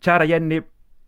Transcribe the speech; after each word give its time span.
Kära 0.00 0.24
Jenny, 0.24 0.62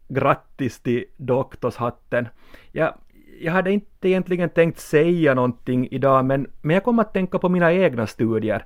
grattis 0.08 0.80
till 0.80 1.04
doktorshatten. 1.16 2.28
Jag, 2.72 2.94
jag 3.40 3.52
hade 3.52 3.72
inte 3.72 4.08
egentligen 4.08 4.48
tänkt 4.48 4.78
säga 4.78 5.34
någonting 5.34 5.88
idag, 5.90 6.24
men, 6.24 6.46
men 6.62 6.74
jag 6.74 6.84
kom 6.84 6.98
att 6.98 7.14
tänka 7.14 7.38
på 7.38 7.48
mina 7.48 7.72
egna 7.72 8.06
studier. 8.06 8.64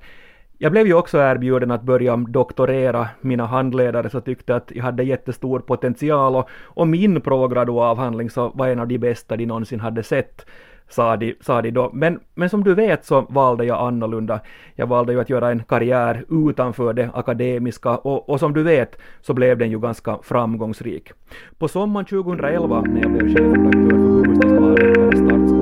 Jag 0.57 0.71
blev 0.71 0.87
ju 0.87 0.93
också 0.93 1.17
erbjuden 1.17 1.71
att 1.71 1.83
börja 1.83 2.17
doktorera. 2.17 3.07
Mina 3.21 3.45
handledare 3.45 4.09
så 4.09 4.21
tyckte 4.21 4.55
att 4.55 4.71
jag 4.75 4.83
hade 4.83 5.03
jättestor 5.03 5.59
potential 5.59 6.35
och, 6.35 6.49
och 6.63 6.87
min 6.87 7.21
prograduavhandling 7.21 8.29
så 8.29 8.49
var 8.49 8.67
en 8.67 8.79
av 8.79 8.87
de 8.87 8.97
bästa 8.97 9.37
de 9.37 9.45
någonsin 9.45 9.79
hade 9.79 10.03
sett 10.03 10.45
sa 10.89 11.17
de, 11.17 11.35
sa 11.41 11.61
de 11.61 11.71
då. 11.71 11.89
Men, 11.93 12.19
men 12.33 12.49
som 12.49 12.63
du 12.63 12.73
vet 12.75 13.05
så 13.05 13.21
valde 13.21 13.65
jag 13.65 13.87
annorlunda. 13.87 14.39
Jag 14.75 14.87
valde 14.87 15.13
ju 15.13 15.21
att 15.21 15.29
göra 15.29 15.51
en 15.51 15.63
karriär 15.63 16.25
utanför 16.29 16.93
det 16.93 17.09
akademiska 17.13 17.97
och, 17.97 18.29
och 18.29 18.39
som 18.39 18.53
du 18.53 18.63
vet 18.63 18.97
så 19.21 19.33
blev 19.33 19.57
den 19.57 19.71
ju 19.71 19.79
ganska 19.79 20.17
framgångsrik. 20.23 21.11
På 21.57 21.67
sommaren 21.67 22.05
2011 22.05 22.81
när 22.81 23.01
jag 23.01 23.11
blev 23.11 23.35
chefredaktör 23.35 23.89
för 23.89 23.97
Hufvudstadsbladet 23.97 25.54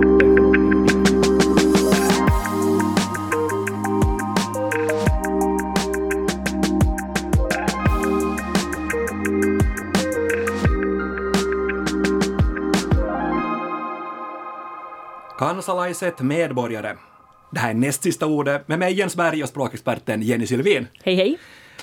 Kansalaiset 15.43 16.21
medborgare. 16.21 16.95
Det 17.51 17.59
här 17.59 17.69
är 17.69 17.73
näst 17.73 18.03
sista 18.03 18.25
ordet 18.25 18.67
med 18.67 18.79
mig 18.79 18.93
Jens 18.93 19.15
Berg 19.15 19.43
och 19.43 19.49
språkexperten 19.49 20.21
Jenny 20.21 20.47
Sylvin. 20.47 20.87
Hej 21.03 21.15
hej! 21.15 21.37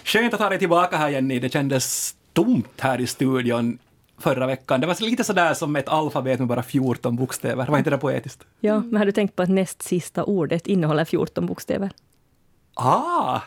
Skönt 0.04 0.34
att 0.34 0.40
ha 0.40 0.48
dig 0.48 0.58
tillbaka 0.58 0.96
här 0.96 1.08
Jenny. 1.08 1.38
Det 1.38 1.52
kändes 1.52 2.14
tomt 2.32 2.80
här 2.80 3.00
i 3.00 3.06
studion 3.06 3.78
förra 4.18 4.46
veckan. 4.46 4.80
Det 4.80 4.86
var 4.86 5.04
lite 5.04 5.24
sådär 5.24 5.54
som 5.54 5.76
ett 5.76 5.88
alfabet 5.88 6.38
med 6.38 6.48
bara 6.48 6.62
14 6.62 7.16
bokstäver. 7.16 7.66
Var 7.66 7.78
inte 7.78 7.90
det 7.90 7.98
poetiskt? 7.98 8.46
Ja, 8.60 8.78
men 8.78 8.96
har 8.96 9.06
du 9.06 9.12
tänkt 9.12 9.36
på 9.36 9.42
att 9.42 9.48
näst 9.48 9.82
sista 9.82 10.24
ordet 10.24 10.66
innehåller 10.66 11.04
14 11.04 11.46
bokstäver? 11.46 11.90
Ah, 12.74 13.40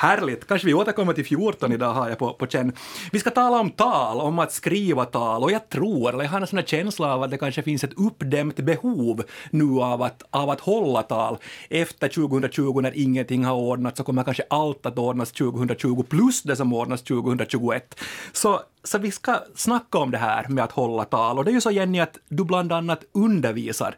Härligt! 0.00 0.46
Kanske 0.46 0.66
vi 0.66 0.74
återkommer 0.74 1.12
till 1.12 1.24
14 1.24 1.72
idag 1.72 1.92
har 1.94 2.08
jag 2.08 2.18
på, 2.18 2.32
på 2.32 2.46
känn. 2.46 2.72
Vi 3.12 3.18
ska 3.18 3.30
tala 3.30 3.60
om 3.60 3.70
tal, 3.70 4.20
om 4.20 4.38
att 4.38 4.52
skriva 4.52 5.04
tal 5.04 5.42
och 5.42 5.52
jag 5.52 5.68
tror, 5.68 6.08
eller 6.08 6.24
jag 6.24 6.30
har 6.30 6.40
en 6.40 6.46
sån 6.46 6.58
här 6.58 6.66
känsla 6.66 7.14
av 7.14 7.22
att 7.22 7.30
det 7.30 7.38
kanske 7.38 7.62
finns 7.62 7.84
ett 7.84 7.92
uppdämt 7.96 8.56
behov 8.56 9.22
nu 9.50 9.80
av 9.80 10.02
att, 10.02 10.22
av 10.30 10.50
att 10.50 10.60
hålla 10.60 11.02
tal. 11.02 11.38
Efter 11.70 12.08
2020 12.08 12.80
när 12.80 12.98
ingenting 12.98 13.44
har 13.44 13.54
ordnats 13.54 13.98
så 13.98 14.04
kommer 14.04 14.24
kanske 14.24 14.42
allt 14.50 14.86
att 14.86 14.98
ordnas 14.98 15.32
2020 15.32 16.02
plus 16.02 16.42
det 16.42 16.56
som 16.56 16.72
ordnas 16.72 17.02
2021. 17.02 18.00
Så, 18.32 18.60
så 18.84 18.98
vi 18.98 19.10
ska 19.10 19.38
snacka 19.54 19.98
om 19.98 20.10
det 20.10 20.18
här 20.18 20.48
med 20.48 20.64
att 20.64 20.72
hålla 20.72 21.04
tal 21.04 21.38
och 21.38 21.44
det 21.44 21.50
är 21.50 21.54
ju 21.54 21.60
så 21.60 21.70
Jenny 21.70 22.00
att 22.00 22.18
du 22.28 22.44
bland 22.44 22.72
annat 22.72 23.04
undervisar 23.12 23.96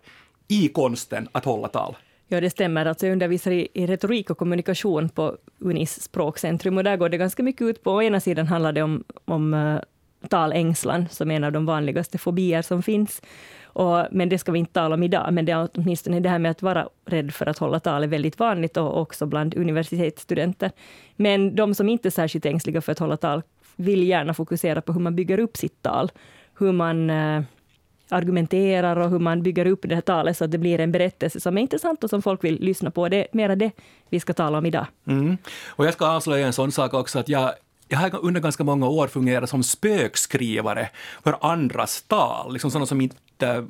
i 0.48 0.68
konsten 0.68 1.28
att 1.32 1.44
hålla 1.44 1.68
tal. 1.68 1.96
Ja, 2.32 2.40
det 2.40 2.50
stämmer. 2.50 2.86
Alltså 2.86 3.06
jag 3.06 3.12
undervisar 3.12 3.50
i, 3.50 3.68
i 3.74 3.86
retorik 3.86 4.30
och 4.30 4.38
kommunikation 4.38 5.08
på 5.08 5.36
Unis 5.58 6.02
språkcentrum 6.02 6.76
och 6.76 6.84
där 6.84 6.96
går 6.96 7.08
det 7.08 7.16
ganska 7.16 7.42
mycket 7.42 7.62
ut 7.62 7.82
på, 7.82 7.92
å 7.92 8.02
ena 8.02 8.20
sidan 8.20 8.46
handlar 8.46 8.72
det 8.72 8.82
om, 8.82 9.04
om 9.24 9.54
uh, 9.54 9.80
talängslan, 10.28 11.08
som 11.08 11.30
är 11.30 11.36
en 11.36 11.44
av 11.44 11.52
de 11.52 11.66
vanligaste 11.66 12.18
fobier 12.18 12.62
som 12.62 12.82
finns. 12.82 13.22
Och, 13.64 14.06
men 14.10 14.28
det 14.28 14.38
ska 14.38 14.52
vi 14.52 14.58
inte 14.58 14.72
tala 14.72 14.94
om 14.94 15.02
idag, 15.02 15.32
men 15.32 15.44
det 15.44 15.52
är 15.52 15.68
åtminstone 15.74 16.20
det 16.20 16.28
här 16.28 16.38
med 16.38 16.50
att 16.50 16.62
vara 16.62 16.88
rädd 17.06 17.34
för 17.34 17.46
att 17.46 17.58
hålla 17.58 17.80
tal 17.80 18.02
är 18.02 18.08
väldigt 18.08 18.38
vanligt 18.38 18.76
och 18.76 19.00
också 19.00 19.26
bland 19.26 19.54
universitetsstudenter. 19.54 20.70
Men 21.16 21.54
de 21.54 21.74
som 21.74 21.88
inte 21.88 22.08
är 22.08 22.10
särskilt 22.10 22.46
ängsliga 22.46 22.80
för 22.80 22.92
att 22.92 22.98
hålla 22.98 23.16
tal 23.16 23.42
vill 23.76 24.08
gärna 24.08 24.34
fokusera 24.34 24.80
på 24.80 24.92
hur 24.92 25.00
man 25.00 25.16
bygger 25.16 25.38
upp 25.38 25.56
sitt 25.56 25.82
tal. 25.82 26.10
Hur 26.58 26.72
man 26.72 27.10
uh, 27.10 27.42
argumenterar 28.12 28.96
och 28.96 29.10
hur 29.10 29.18
man 29.18 29.42
bygger 29.42 29.66
upp 29.66 29.80
det 29.82 29.94
här 29.94 30.02
talet 30.02 30.36
så 30.36 30.44
att 30.44 30.50
det 30.50 30.58
blir 30.58 30.80
en 30.80 30.92
berättelse 30.92 31.40
som 31.40 31.58
är 31.58 31.62
intressant 31.62 32.04
och 32.04 32.10
som 32.10 32.22
folk 32.22 32.44
vill 32.44 32.60
lyssna 32.60 32.90
på. 32.90 33.08
Det 33.08 33.16
är 33.16 33.26
mera 33.32 33.56
det 33.56 33.70
vi 34.08 34.20
ska 34.20 34.32
tala 34.32 34.58
om 34.58 34.66
idag. 34.66 34.86
Mm. 35.06 35.36
Och 35.68 35.86
jag 35.86 35.94
ska 35.94 36.06
avslöja 36.06 36.46
en 36.46 36.52
sån 36.52 36.72
sak 36.72 36.94
också 36.94 37.18
att 37.18 37.28
jag 37.28 37.52
jag 37.88 37.98
har 37.98 38.24
under 38.24 38.40
ganska 38.40 38.64
många 38.64 38.88
år 38.88 39.08
fungerat 39.08 39.50
som 39.50 39.62
spökskrivare 39.62 40.88
för 41.24 41.36
andras 41.40 42.02
tal, 42.02 42.52
liksom 42.52 42.70
sådana 42.70 42.86
som 42.86 43.00
inte 43.00 43.66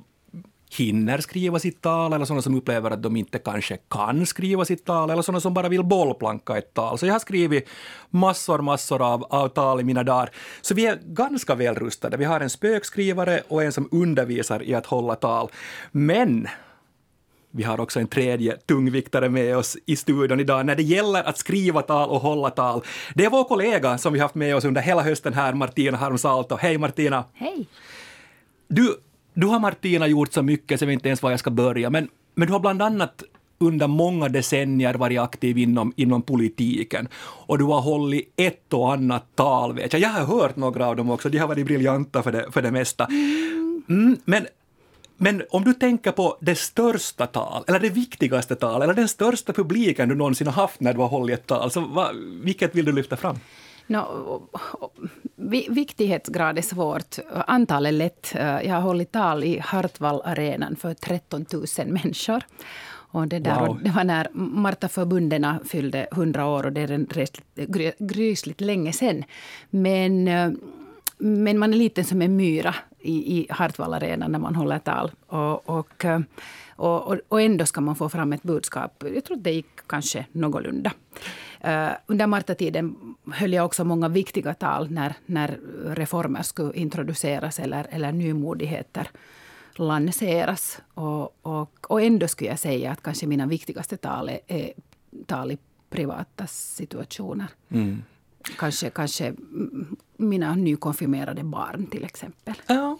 hinner 0.78 1.18
skriva 1.18 1.58
sitt 1.58 1.80
tal 1.80 2.12
eller 2.12 2.24
sådana 2.24 2.42
som 2.42 2.54
upplever 2.54 2.90
att 2.90 3.02
de 3.02 3.16
inte 3.16 3.38
kanske 3.38 3.76
kan 3.76 4.26
skriva 4.26 4.64
sitt 4.64 4.84
tal 4.84 5.10
eller 5.10 5.22
sådana 5.22 5.40
som 5.40 5.54
bara 5.54 5.68
vill 5.68 5.84
bollplanka 5.84 6.58
ett 6.58 6.74
tal. 6.74 6.98
Så 6.98 7.06
jag 7.06 7.14
har 7.14 7.18
skrivit 7.18 7.68
massor, 8.10 8.58
massor 8.58 9.02
av, 9.02 9.24
av 9.24 9.48
tal 9.48 9.80
i 9.80 9.84
mina 9.84 10.02
dagar. 10.02 10.30
Så 10.60 10.74
vi 10.74 10.86
är 10.86 10.98
ganska 11.04 11.54
väl 11.54 11.74
rustade. 11.74 12.16
Vi 12.16 12.24
har 12.24 12.40
en 12.40 12.50
spökskrivare 12.50 13.42
och 13.48 13.62
en 13.62 13.72
som 13.72 13.88
undervisar 13.90 14.62
i 14.62 14.74
att 14.74 14.86
hålla 14.86 15.14
tal. 15.14 15.50
Men 15.92 16.48
vi 17.50 17.62
har 17.62 17.80
också 17.80 18.00
en 18.00 18.08
tredje 18.08 18.56
tungviktare 18.56 19.28
med 19.28 19.56
oss 19.56 19.76
i 19.86 19.96
studion 19.96 20.40
idag 20.40 20.66
när 20.66 20.76
det 20.76 20.82
gäller 20.82 21.24
att 21.24 21.38
skriva 21.38 21.82
tal 21.82 22.10
och 22.10 22.20
hålla 22.20 22.50
tal. 22.50 22.82
Det 23.14 23.24
är 23.24 23.30
vår 23.30 23.44
kollega 23.44 23.98
som 23.98 24.12
vi 24.12 24.18
haft 24.18 24.34
med 24.34 24.56
oss 24.56 24.64
under 24.64 24.80
hela 24.80 25.02
hösten 25.02 25.32
här, 25.32 25.52
Martina 25.54 25.96
Harmsalto. 25.96 26.56
Hej 26.56 26.78
Martina! 26.78 27.24
Hej! 27.34 27.66
Du, 28.68 28.96
du 29.34 29.46
har 29.46 29.60
Martina 29.60 30.06
gjort 30.06 30.32
så 30.32 30.42
mycket 30.42 30.78
så 30.78 30.84
jag 30.84 30.86
vet 30.86 30.94
inte 30.94 31.08
ens 31.08 31.22
var 31.22 31.30
jag 31.30 31.40
ska 31.40 31.50
börja, 31.50 31.90
men, 31.90 32.08
men 32.34 32.46
du 32.46 32.52
har 32.52 32.60
bland 32.60 32.82
annat 32.82 33.22
under 33.58 33.86
många 33.86 34.28
decennier 34.28 34.94
varit 34.94 35.20
aktiv 35.20 35.58
inom, 35.58 35.92
inom 35.96 36.22
politiken 36.22 37.08
och 37.46 37.58
du 37.58 37.64
har 37.64 37.80
hållit 37.80 38.32
ett 38.36 38.72
och 38.72 38.92
annat 38.92 39.36
tal, 39.36 39.74
vet 39.74 39.92
jag. 39.92 40.02
Jag 40.02 40.08
har 40.08 40.40
hört 40.40 40.56
några 40.56 40.86
av 40.86 40.96
dem 40.96 41.10
också, 41.10 41.28
de 41.28 41.38
har 41.38 41.48
varit 41.48 41.66
briljanta 41.66 42.22
för 42.22 42.32
det, 42.32 42.52
för 42.52 42.62
det 42.62 42.70
mesta. 42.70 43.06
Mm, 43.88 44.16
men, 44.24 44.46
men 45.16 45.42
om 45.50 45.64
du 45.64 45.74
tänker 45.74 46.12
på 46.12 46.38
det 46.40 46.54
största 46.54 47.26
tal, 47.26 47.64
eller 47.66 47.80
det 47.80 47.90
viktigaste 47.90 48.54
tal, 48.54 48.82
eller 48.82 48.94
den 48.94 49.08
största 49.08 49.52
publiken 49.52 50.08
du 50.08 50.14
någonsin 50.14 50.46
har 50.46 50.54
haft 50.54 50.80
när 50.80 50.92
du 50.92 51.00
har 51.00 51.08
hållit 51.08 51.38
ett 51.38 51.46
tal, 51.46 51.70
så 51.70 51.80
va, 51.80 52.10
vilket 52.42 52.74
vill 52.74 52.84
du 52.84 52.92
lyfta 52.92 53.16
fram? 53.16 53.38
No, 53.92 54.48
viktighetsgrad 55.68 56.58
är 56.58 56.62
svårt. 56.62 57.18
Antal 57.46 57.86
är 57.86 57.92
lätt. 57.92 58.30
Jag 58.34 58.74
har 58.74 58.80
hållit 58.80 59.12
tal 59.12 59.44
i 59.44 59.58
Hartwall-arenan 59.58 60.76
för 60.76 60.94
13 60.94 61.46
000 61.52 61.86
människor. 61.86 62.42
Och 63.12 63.28
det, 63.28 63.38
där, 63.38 63.60
wow. 63.60 63.68
och 63.68 63.82
det 63.82 63.90
var 63.90 64.04
när 64.04 64.28
Marta 64.32 64.88
Förbundena 64.88 65.60
fyllde 65.68 66.08
100 66.12 66.46
år 66.46 66.66
och 66.66 66.72
det 66.72 66.80
är 66.80 66.90
en 66.90 67.08
grysligt 67.98 68.60
länge 68.60 68.92
sen. 68.92 69.24
Men, 69.70 70.24
men 71.18 71.58
man 71.58 71.72
är 71.72 71.76
liten 71.76 72.04
som 72.04 72.22
en 72.22 72.36
myra 72.36 72.74
i, 73.02 73.38
i 73.38 73.46
Hartwall-arenan 73.50 74.32
när 74.32 74.38
man 74.38 74.54
håller 74.54 74.78
tal. 74.78 75.10
Och, 75.64 76.04
eh, 76.04 76.20
och, 76.76 77.06
och, 77.06 77.16
och 77.28 77.42
ändå 77.42 77.66
ska 77.66 77.80
man 77.80 77.96
få 77.96 78.08
fram 78.08 78.32
ett 78.32 78.42
budskap. 78.42 79.04
Jag 79.14 79.24
tror 79.24 79.36
att 79.36 79.44
det 79.44 79.52
gick 79.52 79.86
kanske 79.86 80.26
någorlunda. 80.32 80.92
Uh, 81.64 81.90
under 82.06 82.26
Marta-tiden 82.26 82.96
höll 83.32 83.52
jag 83.52 83.64
också 83.64 83.84
många 83.84 84.08
viktiga 84.08 84.54
tal 84.54 84.90
när, 84.90 85.14
när 85.26 85.58
reformer 85.86 86.42
skulle 86.42 86.74
introduceras 86.74 87.58
eller, 87.58 87.86
eller 87.90 88.12
nymodigheter 88.12 89.08
lanseras. 89.74 90.80
Och, 90.94 91.46
och, 91.46 91.86
och 91.88 92.02
ändå 92.02 92.28
skulle 92.28 92.50
jag 92.50 92.58
säga 92.58 92.90
att 92.90 93.02
kanske 93.02 93.26
mina 93.26 93.46
viktigaste 93.46 93.96
tal 93.96 94.28
är, 94.28 94.40
är 94.46 94.72
tal 95.26 95.52
i 95.52 95.58
privata 95.90 96.46
situationer. 96.46 97.46
Mm. 97.68 98.02
Kanske, 98.58 98.90
kanske 98.90 99.34
mina 100.16 100.54
nykonfirmerade 100.54 101.44
barn 101.44 101.86
till 101.86 102.04
exempel. 102.04 102.54
Ja. 102.66 102.98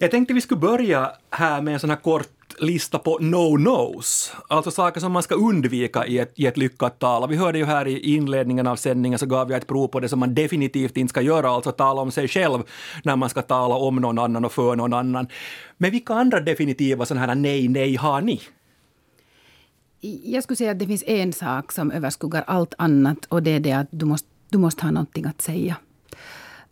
Jag 0.00 0.10
tänkte 0.10 0.34
vi 0.34 0.40
skulle 0.40 0.60
börja 0.60 1.12
här 1.30 1.62
med 1.62 1.74
en 1.74 1.80
sån 1.80 1.90
här 1.90 1.96
kort 1.96 2.42
lista 2.58 2.98
på 2.98 3.18
no-nos, 3.18 4.32
alltså 4.48 4.70
saker 4.70 5.00
som 5.00 5.12
man 5.12 5.22
ska 5.22 5.34
undvika 5.34 6.06
i 6.06 6.18
ett, 6.18 6.32
i 6.34 6.46
ett 6.46 6.56
lyckat 6.56 6.98
tal. 6.98 7.28
vi 7.28 7.36
hörde 7.36 7.58
ju 7.58 7.64
här 7.64 7.88
i 7.88 8.14
inledningen 8.14 8.66
av 8.66 8.76
sändningen 8.76 9.18
så 9.18 9.26
gav 9.26 9.50
jag 9.50 9.58
ett 9.58 9.66
prov 9.66 9.88
på 9.88 10.00
det 10.00 10.08
som 10.08 10.18
man 10.18 10.34
definitivt 10.34 10.96
inte 10.96 11.10
ska 11.10 11.20
göra, 11.20 11.50
alltså 11.50 11.72
tala 11.72 12.00
om 12.00 12.10
sig 12.10 12.28
själv 12.28 12.62
när 13.04 13.16
man 13.16 13.28
ska 13.28 13.42
tala 13.42 13.74
om 13.74 13.96
någon 13.96 14.18
annan 14.18 14.44
och 14.44 14.52
för 14.52 14.76
någon 14.76 14.92
annan. 14.92 15.28
Men 15.76 15.90
vilka 15.90 16.14
andra 16.14 16.40
definitiva 16.40 17.06
sådana 17.06 17.26
här 17.26 17.34
nej-nej 17.34 17.96
har 17.96 18.20
ni? 18.20 18.40
Jag 20.24 20.42
skulle 20.42 20.56
säga 20.56 20.70
att 20.70 20.78
det 20.78 20.86
finns 20.86 21.04
en 21.06 21.32
sak 21.32 21.72
som 21.72 21.90
överskuggar 21.90 22.44
allt 22.46 22.74
annat 22.78 23.24
och 23.28 23.42
det 23.42 23.50
är 23.50 23.60
det 23.60 23.72
att 23.72 23.86
du 23.90 24.06
måste, 24.06 24.28
du 24.52 24.58
måste 24.58 24.82
ha 24.82 24.90
någonting 24.90 25.26
att 25.26 25.42
säga. 25.42 25.76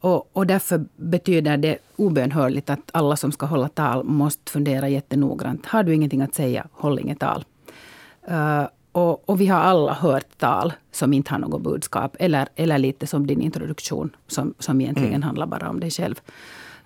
Och, 0.01 0.31
och 0.33 0.47
därför 0.47 0.85
betyder 0.97 1.57
det 1.57 1.79
obönhörligt 1.97 2.71
att 2.71 2.91
alla 2.93 3.17
som 3.17 3.33
ska 3.33 3.47
hålla 3.47 3.69
tal 3.69 4.05
måste 4.05 4.53
fundera 4.53 4.89
jättenoggrant. 4.89 5.67
Har 5.67 5.83
du 5.83 5.95
ingenting 5.95 6.23
att 6.23 6.35
säga, 6.35 6.67
håll 6.73 6.99
inget 6.99 7.19
tal. 7.19 7.45
Uh, 8.31 8.67
och, 8.93 9.29
och, 9.29 9.41
vi 9.41 9.47
har 9.47 9.61
alla 9.61 9.93
hört 9.95 10.39
tal 10.39 10.73
som 10.93 11.13
inte 11.13 11.31
har 11.31 11.39
något 11.39 11.63
budskap. 11.63 12.17
Eller, 12.19 12.49
eller 12.57 12.79
lite 12.79 13.07
som 13.07 13.27
din 13.27 13.41
introduktion, 13.41 14.17
som, 14.27 14.55
som 14.59 14.81
egentligen 14.81 15.11
mm. 15.11 15.23
handlar 15.23 15.47
bara 15.47 15.69
om 15.69 15.81
dig 15.81 15.91
själv. 15.91 16.21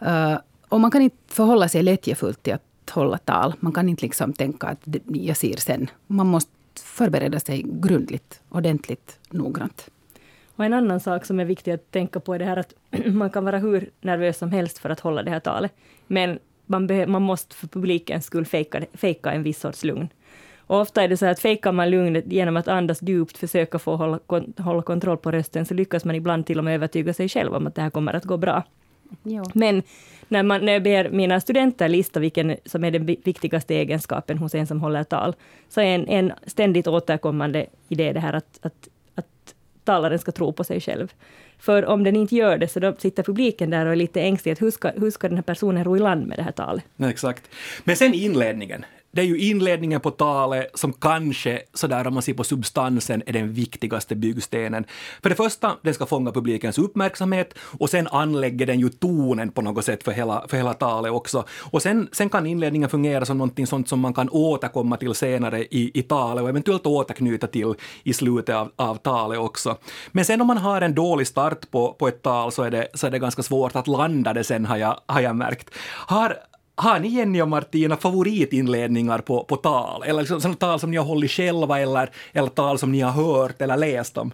Uh, 0.02 0.38
och 0.68 0.80
man 0.80 0.90
kan 0.90 1.02
inte 1.02 1.16
förhålla 1.26 1.68
sig 1.68 1.82
lättjefullt 1.82 2.42
till 2.42 2.54
att 2.54 2.90
hålla 2.90 3.18
tal. 3.18 3.54
Man 3.60 3.72
kan 3.72 3.88
inte 3.88 4.02
liksom 4.02 4.32
tänka 4.32 4.66
att 4.66 4.80
jag 5.06 5.36
ser 5.36 5.56
sen. 5.56 5.90
Man 6.06 6.26
måste 6.26 6.50
förbereda 6.74 7.40
sig 7.40 7.64
grundligt, 7.66 8.40
ordentligt, 8.48 9.18
noggrant. 9.30 9.88
Och 10.56 10.64
en 10.64 10.72
annan 10.72 11.00
sak 11.00 11.24
som 11.24 11.40
är 11.40 11.44
viktig 11.44 11.72
att 11.72 11.90
tänka 11.90 12.20
på 12.20 12.34
är 12.34 12.38
det 12.38 12.44
här 12.44 12.56
att 12.56 12.74
man 13.06 13.30
kan 13.30 13.44
vara 13.44 13.58
hur 13.58 13.90
nervös 14.00 14.38
som 14.38 14.52
helst 14.52 14.78
för 14.78 14.90
att 14.90 15.00
hålla 15.00 15.22
det 15.22 15.30
här 15.30 15.40
talet. 15.40 15.72
Men 16.06 16.38
man, 16.66 17.10
man 17.10 17.22
måste 17.22 17.56
för 17.56 17.66
publikens 17.66 18.24
skull 18.24 18.46
fejka, 18.46 18.84
fejka 18.94 19.32
en 19.32 19.42
viss 19.42 19.60
sorts 19.60 19.84
lugn. 19.84 20.08
Och 20.66 20.80
ofta 20.80 21.02
är 21.02 21.08
det 21.08 21.16
så 21.16 21.26
att 21.26 21.40
fejkar 21.40 21.72
man 21.72 21.90
lugnet 21.90 22.24
genom 22.32 22.56
att 22.56 22.68
andas 22.68 23.02
djupt, 23.02 23.38
försöka 23.38 23.78
få 23.78 23.96
hålla, 23.96 24.18
hålla 24.58 24.82
kontroll 24.82 25.16
på 25.16 25.30
rösten, 25.30 25.66
så 25.66 25.74
lyckas 25.74 26.04
man 26.04 26.14
ibland 26.14 26.46
till 26.46 26.58
och 26.58 26.64
med 26.64 26.74
övertyga 26.74 27.12
sig 27.14 27.28
själv 27.28 27.54
om 27.54 27.66
att 27.66 27.74
det 27.74 27.82
här 27.82 27.90
kommer 27.90 28.14
att 28.14 28.24
gå 28.24 28.36
bra. 28.36 28.62
Jo. 29.22 29.44
Men 29.54 29.82
när, 30.28 30.42
man, 30.42 30.64
när 30.64 30.72
jag 30.72 30.82
ber 30.82 31.10
mina 31.10 31.40
studenter 31.40 31.88
lista 31.88 32.20
vilken 32.20 32.56
som 32.64 32.84
är 32.84 32.90
den 32.90 33.06
viktigaste 33.06 33.74
egenskapen 33.74 34.38
hos 34.38 34.54
en 34.54 34.66
som 34.66 34.80
håller 34.80 35.04
tal, 35.04 35.34
så 35.68 35.80
är 35.80 35.84
en, 35.84 36.08
en 36.08 36.32
ständigt 36.46 36.86
återkommande 36.86 37.66
idé 37.88 38.12
det 38.12 38.20
här 38.20 38.32
att, 38.32 38.58
att 38.62 38.88
talaren 39.84 40.18
ska 40.18 40.32
tro 40.32 40.52
på 40.52 40.64
sig 40.64 40.80
själv. 40.80 41.12
För 41.58 41.86
om 41.86 42.04
den 42.04 42.16
inte 42.16 42.36
gör 42.36 42.58
det, 42.58 42.68
så 42.68 42.80
då 42.80 42.94
sitter 42.98 43.22
publiken 43.22 43.70
där 43.70 43.86
och 43.86 43.92
är 43.92 43.96
lite 43.96 44.20
ängslig. 44.20 44.52
Att 44.52 44.62
hur, 44.62 44.70
ska, 44.70 44.88
hur 44.88 45.10
ska 45.10 45.28
den 45.28 45.36
här 45.36 45.42
personen 45.42 45.84
ro 45.84 45.96
i 45.96 46.00
land 46.00 46.26
med 46.26 46.38
det 46.38 46.42
här 46.42 46.52
talet? 46.52 46.84
exakt. 46.98 47.50
Men 47.84 47.96
sen 47.96 48.14
inledningen 48.14 48.84
det 49.14 49.22
är 49.22 49.26
ju 49.26 49.38
inledningen 49.38 50.00
på 50.00 50.10
talet 50.10 50.70
som 50.74 50.92
kanske, 50.92 51.62
sådär 51.74 52.06
om 52.06 52.14
man 52.14 52.22
ser 52.22 52.34
på 52.34 52.44
substansen, 52.44 53.22
är 53.26 53.32
den 53.32 53.52
viktigaste 53.52 54.14
byggstenen. 54.14 54.84
För 55.22 55.30
det 55.30 55.36
första, 55.36 55.76
den 55.82 55.94
ska 55.94 56.06
fånga 56.06 56.32
publikens 56.32 56.78
uppmärksamhet 56.78 57.54
och 57.78 57.90
sen 57.90 58.06
anlägger 58.06 58.66
den 58.66 58.80
ju 58.80 58.88
tonen 58.88 59.50
på 59.50 59.62
något 59.62 59.84
sätt 59.84 60.02
för 60.02 60.12
hela, 60.12 60.44
för 60.48 60.56
hela 60.56 60.74
talet 60.74 61.12
också. 61.12 61.44
Och 61.72 61.82
sen, 61.82 62.08
sen 62.12 62.28
kan 62.28 62.46
inledningen 62.46 62.88
fungera 62.88 63.24
som 63.24 63.38
någonting 63.38 63.66
sånt 63.66 63.88
som 63.88 64.00
man 64.00 64.14
kan 64.14 64.28
återkomma 64.30 64.96
till 64.96 65.14
senare 65.14 65.64
i, 65.64 65.90
i 65.94 66.02
talet 66.02 66.42
och 66.42 66.48
eventuellt 66.48 66.86
återknyta 66.86 67.46
till 67.46 67.74
i 68.02 68.12
slutet 68.12 68.54
av, 68.54 68.70
av 68.76 68.96
talet 68.96 69.38
också. 69.38 69.76
Men 70.12 70.24
sen 70.24 70.40
om 70.40 70.46
man 70.46 70.58
har 70.58 70.80
en 70.80 70.94
dålig 70.94 71.26
start 71.26 71.70
på, 71.70 71.92
på 71.92 72.08
ett 72.08 72.22
tal 72.22 72.52
så 72.52 72.62
är, 72.62 72.70
det, 72.70 72.88
så 72.94 73.06
är 73.06 73.10
det 73.10 73.18
ganska 73.18 73.42
svårt 73.42 73.76
att 73.76 73.86
landa 73.86 74.32
det 74.32 74.44
sen 74.44 74.66
har 74.66 74.76
jag, 74.76 75.00
har 75.06 75.20
jag 75.20 75.36
märkt. 75.36 75.70
Har, 75.84 76.36
har 76.76 77.00
ni 77.00 77.08
Jenny 77.08 77.42
och 77.42 77.48
Martina 77.48 77.96
favoritinledningar 77.96 79.18
på, 79.18 79.44
på 79.44 79.56
tal? 79.56 80.02
Eller 80.02 80.22
liksom, 80.22 80.40
sådana 80.40 80.56
tal 80.56 80.80
som 80.80 80.90
ni 80.90 80.96
har 80.96 81.04
hållit 81.04 81.30
själva 81.30 81.80
eller, 81.80 82.10
eller 82.32 82.48
tal 82.48 82.78
som 82.78 82.92
ni 82.92 83.00
har 83.00 83.12
hört 83.12 83.62
eller 83.62 83.76
läst 83.76 84.18
om? 84.18 84.32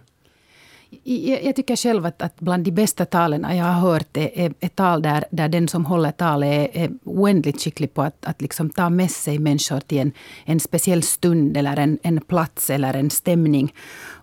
Jag, 1.03 1.43
jag 1.43 1.55
tycker 1.55 1.75
själv 1.75 2.05
att, 2.05 2.21
att, 2.21 2.39
bland 2.39 2.63
de 2.63 2.71
bästa 2.71 3.05
talen 3.05 3.57
jag 3.57 3.65
har 3.65 3.81
hört 3.91 4.17
är, 4.17 4.39
är, 4.39 4.53
är 4.59 4.67
tal 4.67 5.01
där, 5.01 5.25
där 5.31 5.49
den 5.49 5.67
som 5.67 5.85
håller 5.85 6.11
talet 6.11 6.75
är, 6.75 6.83
är 6.83 6.91
oändligt 7.03 7.61
skicklig 7.61 7.93
på 7.93 8.01
att, 8.01 8.25
att 8.25 8.41
liksom 8.41 8.69
ta 8.69 8.89
med 8.89 9.11
sig 9.11 9.39
människor 9.39 9.79
till 9.79 9.97
en, 9.99 10.11
en 10.45 10.59
speciell 10.59 11.03
stund 11.03 11.57
eller 11.57 11.77
en, 11.77 11.99
en 12.03 12.21
plats 12.21 12.69
eller 12.69 12.93
en 12.93 13.09
stämning. 13.09 13.73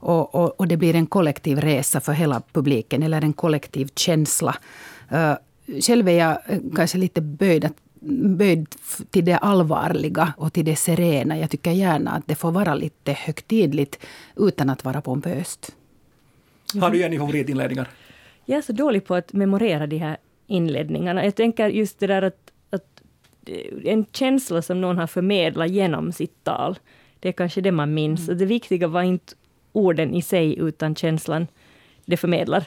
Och, 0.00 0.34
och, 0.34 0.60
och, 0.60 0.68
det 0.68 0.76
blir 0.76 0.94
en 0.94 1.06
kollektiv 1.06 1.60
resa 1.60 2.00
för 2.00 2.12
hela 2.12 2.42
publiken 2.52 3.02
eller 3.02 3.22
en 3.22 3.32
kollektiv 3.32 3.88
känsla. 3.96 4.56
Uh, 5.12 5.34
själv 5.80 6.08
är 6.08 6.12
jag 6.12 6.38
eh, 6.46 6.58
kanske 6.76 6.98
lite 6.98 7.20
böjd 7.20 7.64
att 7.64 7.76
böjd 8.36 8.66
till 9.10 9.24
det 9.24 9.36
allvarliga 9.36 10.32
och 10.36 10.52
till 10.52 10.64
det 10.64 10.76
serena. 10.76 11.38
Jag 11.38 11.50
tycker 11.50 11.70
gärna 11.70 12.10
att 12.10 12.26
det 12.26 12.34
får 12.34 12.50
vara 12.50 12.74
lite 12.74 13.12
högtidligt 13.12 13.98
utan 14.36 14.70
att 14.70 14.84
vara 14.84 15.00
pompöst. 15.00 15.76
Har 16.80 16.90
du 16.90 16.98
Jenny 16.98 17.18
favoritinledningar? 17.18 17.88
Jag 18.44 18.58
är 18.58 18.62
så 18.62 18.72
dålig 18.72 19.04
på 19.04 19.14
att 19.14 19.32
memorera 19.32 19.86
de 19.86 19.98
här 19.98 20.16
inledningarna. 20.46 21.24
Jag 21.24 21.34
tänker 21.34 21.68
just 21.68 21.98
det 21.98 22.06
där 22.06 22.22
att, 22.22 22.52
att 22.70 23.02
en 23.84 24.06
känsla 24.12 24.62
som 24.62 24.80
någon 24.80 24.98
har 24.98 25.06
förmedlat 25.06 25.70
genom 25.70 26.12
sitt 26.12 26.44
tal, 26.44 26.78
det 27.20 27.28
är 27.28 27.32
kanske 27.32 27.60
det 27.60 27.72
man 27.72 27.94
minns. 27.94 28.28
Mm. 28.28 28.38
Det 28.38 28.46
viktiga 28.46 28.88
var 28.88 29.02
inte 29.02 29.34
orden 29.72 30.14
i 30.14 30.22
sig, 30.22 30.58
utan 30.58 30.94
känslan 30.94 31.46
det 32.04 32.16
förmedlar. 32.16 32.64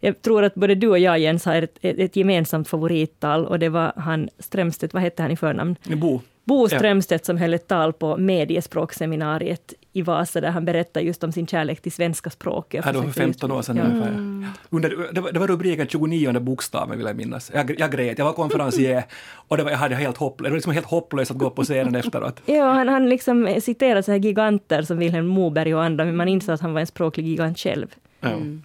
Jag 0.00 0.22
tror 0.22 0.44
att 0.44 0.54
både 0.54 0.74
du 0.74 0.88
och 0.88 0.98
jag, 0.98 1.18
Jens, 1.18 1.44
har 1.44 1.62
ett, 1.62 1.78
ett 1.82 2.16
gemensamt 2.16 2.68
favorittal 2.68 3.46
och 3.46 3.58
det 3.58 3.68
var 3.68 3.92
han 3.96 4.28
Strömstedt, 4.38 4.94
vad 4.94 5.02
hette 5.02 5.22
han 5.22 5.30
i 5.30 5.36
förnamn? 5.36 5.76
Bo. 5.96 6.20
Bo 6.44 6.68
Strömstedt 6.68 7.24
som 7.24 7.36
höll 7.36 7.54
ett 7.54 7.68
tal 7.68 7.92
på 7.92 8.16
mediespråkseminariet 8.16 9.74
i 9.92 10.02
Vasa 10.02 10.40
där 10.40 10.50
han 10.50 10.64
berättade 10.64 11.06
just 11.06 11.24
om 11.24 11.32
sin 11.32 11.46
kärlek 11.46 11.80
till 11.80 11.92
svenska 11.92 12.30
språket. 12.30 12.84
Ja, 12.86 12.92
det 12.92 12.98
var 12.98 13.04
för 13.04 13.12
15 13.12 13.50
år 13.52 13.62
sedan 13.62 13.76
ja. 13.76 13.84
ungefär. 13.84 14.08
Mm. 14.08 14.46
Under, 14.70 15.08
det, 15.12 15.20
var, 15.20 15.32
det 15.32 15.38
var 15.38 15.46
rubriken 15.46 15.86
29 15.86 16.40
bokstaven 16.40 16.98
vill 16.98 17.06
jag 17.06 17.16
minnas. 17.16 17.50
Jag, 17.54 17.80
jag 17.80 17.92
grät, 17.92 18.18
jag 18.18 18.24
var 18.24 18.32
konferencier 18.32 19.04
och 19.32 19.56
det 19.56 19.62
var, 19.62 19.70
jag 19.70 19.78
hade 19.78 19.94
helt 19.94 20.16
hopplöst, 20.16 20.44
det 20.44 20.50
var 20.50 20.56
liksom 20.56 20.72
helt 20.72 20.86
hopplöst 20.86 21.30
att 21.30 21.38
gå 21.38 21.50
på 21.50 21.64
scenen 21.64 21.94
efteråt. 21.94 22.40
Ja, 22.46 22.72
han, 22.72 22.88
han 22.88 23.08
liksom 23.08 23.56
citerade 23.62 24.02
så 24.02 24.12
här 24.12 24.18
giganter 24.18 24.82
som 24.82 24.98
Vilhelm 24.98 25.26
Moberg 25.26 25.74
och 25.74 25.84
andra, 25.84 26.04
men 26.04 26.16
man 26.16 26.28
insåg 26.28 26.54
att 26.54 26.60
han 26.60 26.72
var 26.72 26.80
en 26.80 26.86
språklig 26.86 27.26
gigant 27.26 27.58
själv. 27.58 27.94
Mm. 28.20 28.62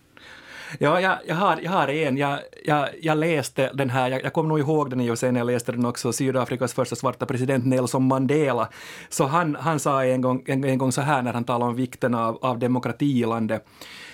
Ja, 0.79 1.01
jag, 1.01 1.17
jag, 1.27 1.35
har, 1.35 1.59
jag 1.63 1.71
har 1.71 1.87
en. 1.87 2.17
Jag, 2.17 2.39
jag, 2.65 2.89
jag 3.01 3.17
läste 3.17 3.71
den 3.73 3.89
här, 3.89 4.09
jag, 4.09 4.23
jag 4.23 4.33
kommer 4.33 4.49
nog 4.49 4.59
ihåg 4.59 4.89
den 4.89 4.99
ju 4.99 5.15
sen 5.15 5.35
jag 5.35 5.47
läste 5.47 5.71
den 5.71 5.85
också, 5.85 6.13
Sydafrikas 6.13 6.73
första 6.73 6.95
svarta 6.95 7.25
president 7.25 7.65
Nelson 7.65 8.07
Mandela. 8.07 8.69
Så 9.09 9.25
han, 9.25 9.55
han 9.55 9.79
sa 9.79 10.05
en 10.05 10.21
gång, 10.21 10.43
en, 10.45 10.63
en 10.63 10.77
gång 10.77 10.91
så 10.91 11.01
här 11.01 11.21
när 11.21 11.33
han 11.33 11.43
talade 11.43 11.69
om 11.69 11.75
vikten 11.75 12.15
av, 12.15 12.37
av 12.41 12.59
demokrati 12.59 13.19
i 13.19 13.25
landet. 13.25 13.65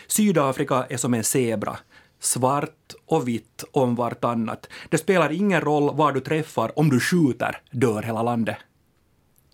Sydafrika 0.08 0.86
är 0.90 0.98
som 0.98 1.14
en 1.14 1.24
zebra 1.24 1.78
svart 2.20 2.94
och 3.06 3.28
vitt 3.28 3.64
om 3.72 3.96
vartannat. 3.96 4.70
Det 4.90 4.98
spelar 4.98 5.32
ingen 5.32 5.62
roll 5.62 5.96
var 5.96 6.12
du 6.12 6.20
träffar, 6.20 6.80
om 6.80 6.90
du 6.90 7.00
skjuter 7.00 7.62
dör 7.72 8.02
hela 8.02 8.24
landet. 8.24 8.58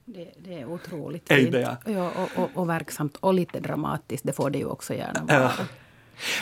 Det, 0.06 0.34
det 0.38 0.62
är 0.62 0.66
otroligt 0.66 1.28
fint. 1.28 1.56
Ja 1.86 2.12
och, 2.16 2.44
och, 2.44 2.50
och, 2.54 2.70
verksamt 2.70 3.18
och 3.18 3.34
lite 3.34 3.60
dramatiskt, 3.60 4.26
det 4.26 4.34
får 4.34 4.50
det 4.50 4.58
ju 4.58 4.66
också 4.66 4.94
gärna 4.94 5.24
vara. 5.24 5.52
Ja. 5.58 5.66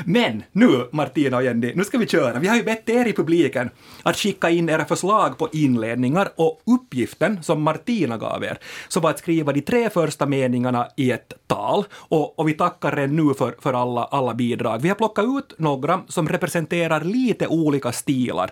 Men 0.06 0.44
nu, 0.52 0.90
Martina 0.92 1.38
och 1.38 1.44
Jenny, 1.44 1.74
nu 1.76 1.84
ska 1.84 1.98
vi 1.98 2.08
köra. 2.08 2.40
Vi 2.40 2.48
har 2.48 2.56
ju 2.56 2.64
bett 2.64 2.90
er 2.90 3.06
i 3.06 3.14
publiken 3.14 3.70
att 4.04 4.18
skicka 4.18 4.50
in 4.50 4.70
era 4.70 4.86
förslag 4.86 5.38
på 5.38 5.50
inledningar 5.54 6.30
och 6.36 6.62
uppgiften 6.66 7.44
som 7.44 7.62
Martina 7.62 8.18
gav 8.18 8.44
er, 8.44 8.58
så 8.88 9.00
var 9.00 9.10
att 9.10 9.20
skriva 9.20 9.52
de 9.52 9.62
tre 9.62 9.90
första 9.90 10.26
meningarna 10.26 10.88
i 10.98 11.12
ett 11.12 11.34
tal. 11.48 11.86
Och, 11.94 12.40
och 12.40 12.48
vi 12.48 12.54
tackar 12.54 12.96
redan 12.96 13.16
nu 13.16 13.34
för, 13.34 13.56
för 13.60 13.74
alla, 13.74 14.04
alla 14.04 14.34
bidrag. 14.34 14.82
Vi 14.82 14.88
har 14.88 14.96
plockat 14.96 15.26
ut 15.26 15.60
några 15.60 16.02
som 16.08 16.30
representerar 16.30 17.02
lite 17.04 17.48
olika 17.48 17.92
stilar. 17.92 18.52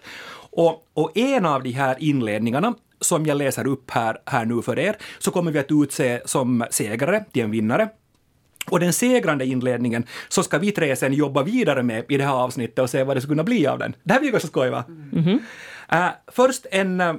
Och, 0.55 0.87
och 0.93 1.17
en 1.17 1.45
av 1.45 1.63
de 1.63 1.71
här 1.71 1.95
inledningarna 1.99 2.73
som 2.99 3.25
jag 3.25 3.37
läser 3.37 3.67
upp 3.67 3.91
här, 3.91 4.17
här 4.25 4.45
nu 4.45 4.61
för 4.61 4.79
er, 4.79 4.95
så 5.19 5.31
kommer 5.31 5.51
vi 5.51 5.59
att 5.59 5.71
utse 5.71 6.21
som 6.25 6.65
segrare 6.69 7.25
till 7.31 7.43
en 7.43 7.51
vinnare. 7.51 7.89
Och 8.69 8.79
den 8.79 8.93
segrande 8.93 9.45
inledningen 9.45 10.05
så 10.29 10.43
ska 10.43 10.57
vi 10.57 10.71
tre 10.71 10.95
sen 10.95 11.13
jobba 11.13 11.43
vidare 11.43 11.83
med 11.83 12.05
i 12.09 12.17
det 12.17 12.23
här 12.23 12.33
avsnittet 12.33 12.79
och 12.79 12.89
se 12.89 13.03
vad 13.03 13.17
det 13.17 13.21
ska 13.21 13.29
kunna 13.29 13.43
bli 13.43 13.67
av 13.67 13.79
den. 13.79 13.95
Det 14.03 14.13
här 14.13 14.19
blir 14.19 14.31
ganska 14.31 14.47
skoj 14.47 14.69
va? 14.69 14.83
Mm 14.87 15.25
-hmm. 15.25 15.39
uh, 16.07 16.11
först 16.27 16.65
en, 16.71 17.01
uh, 17.01 17.15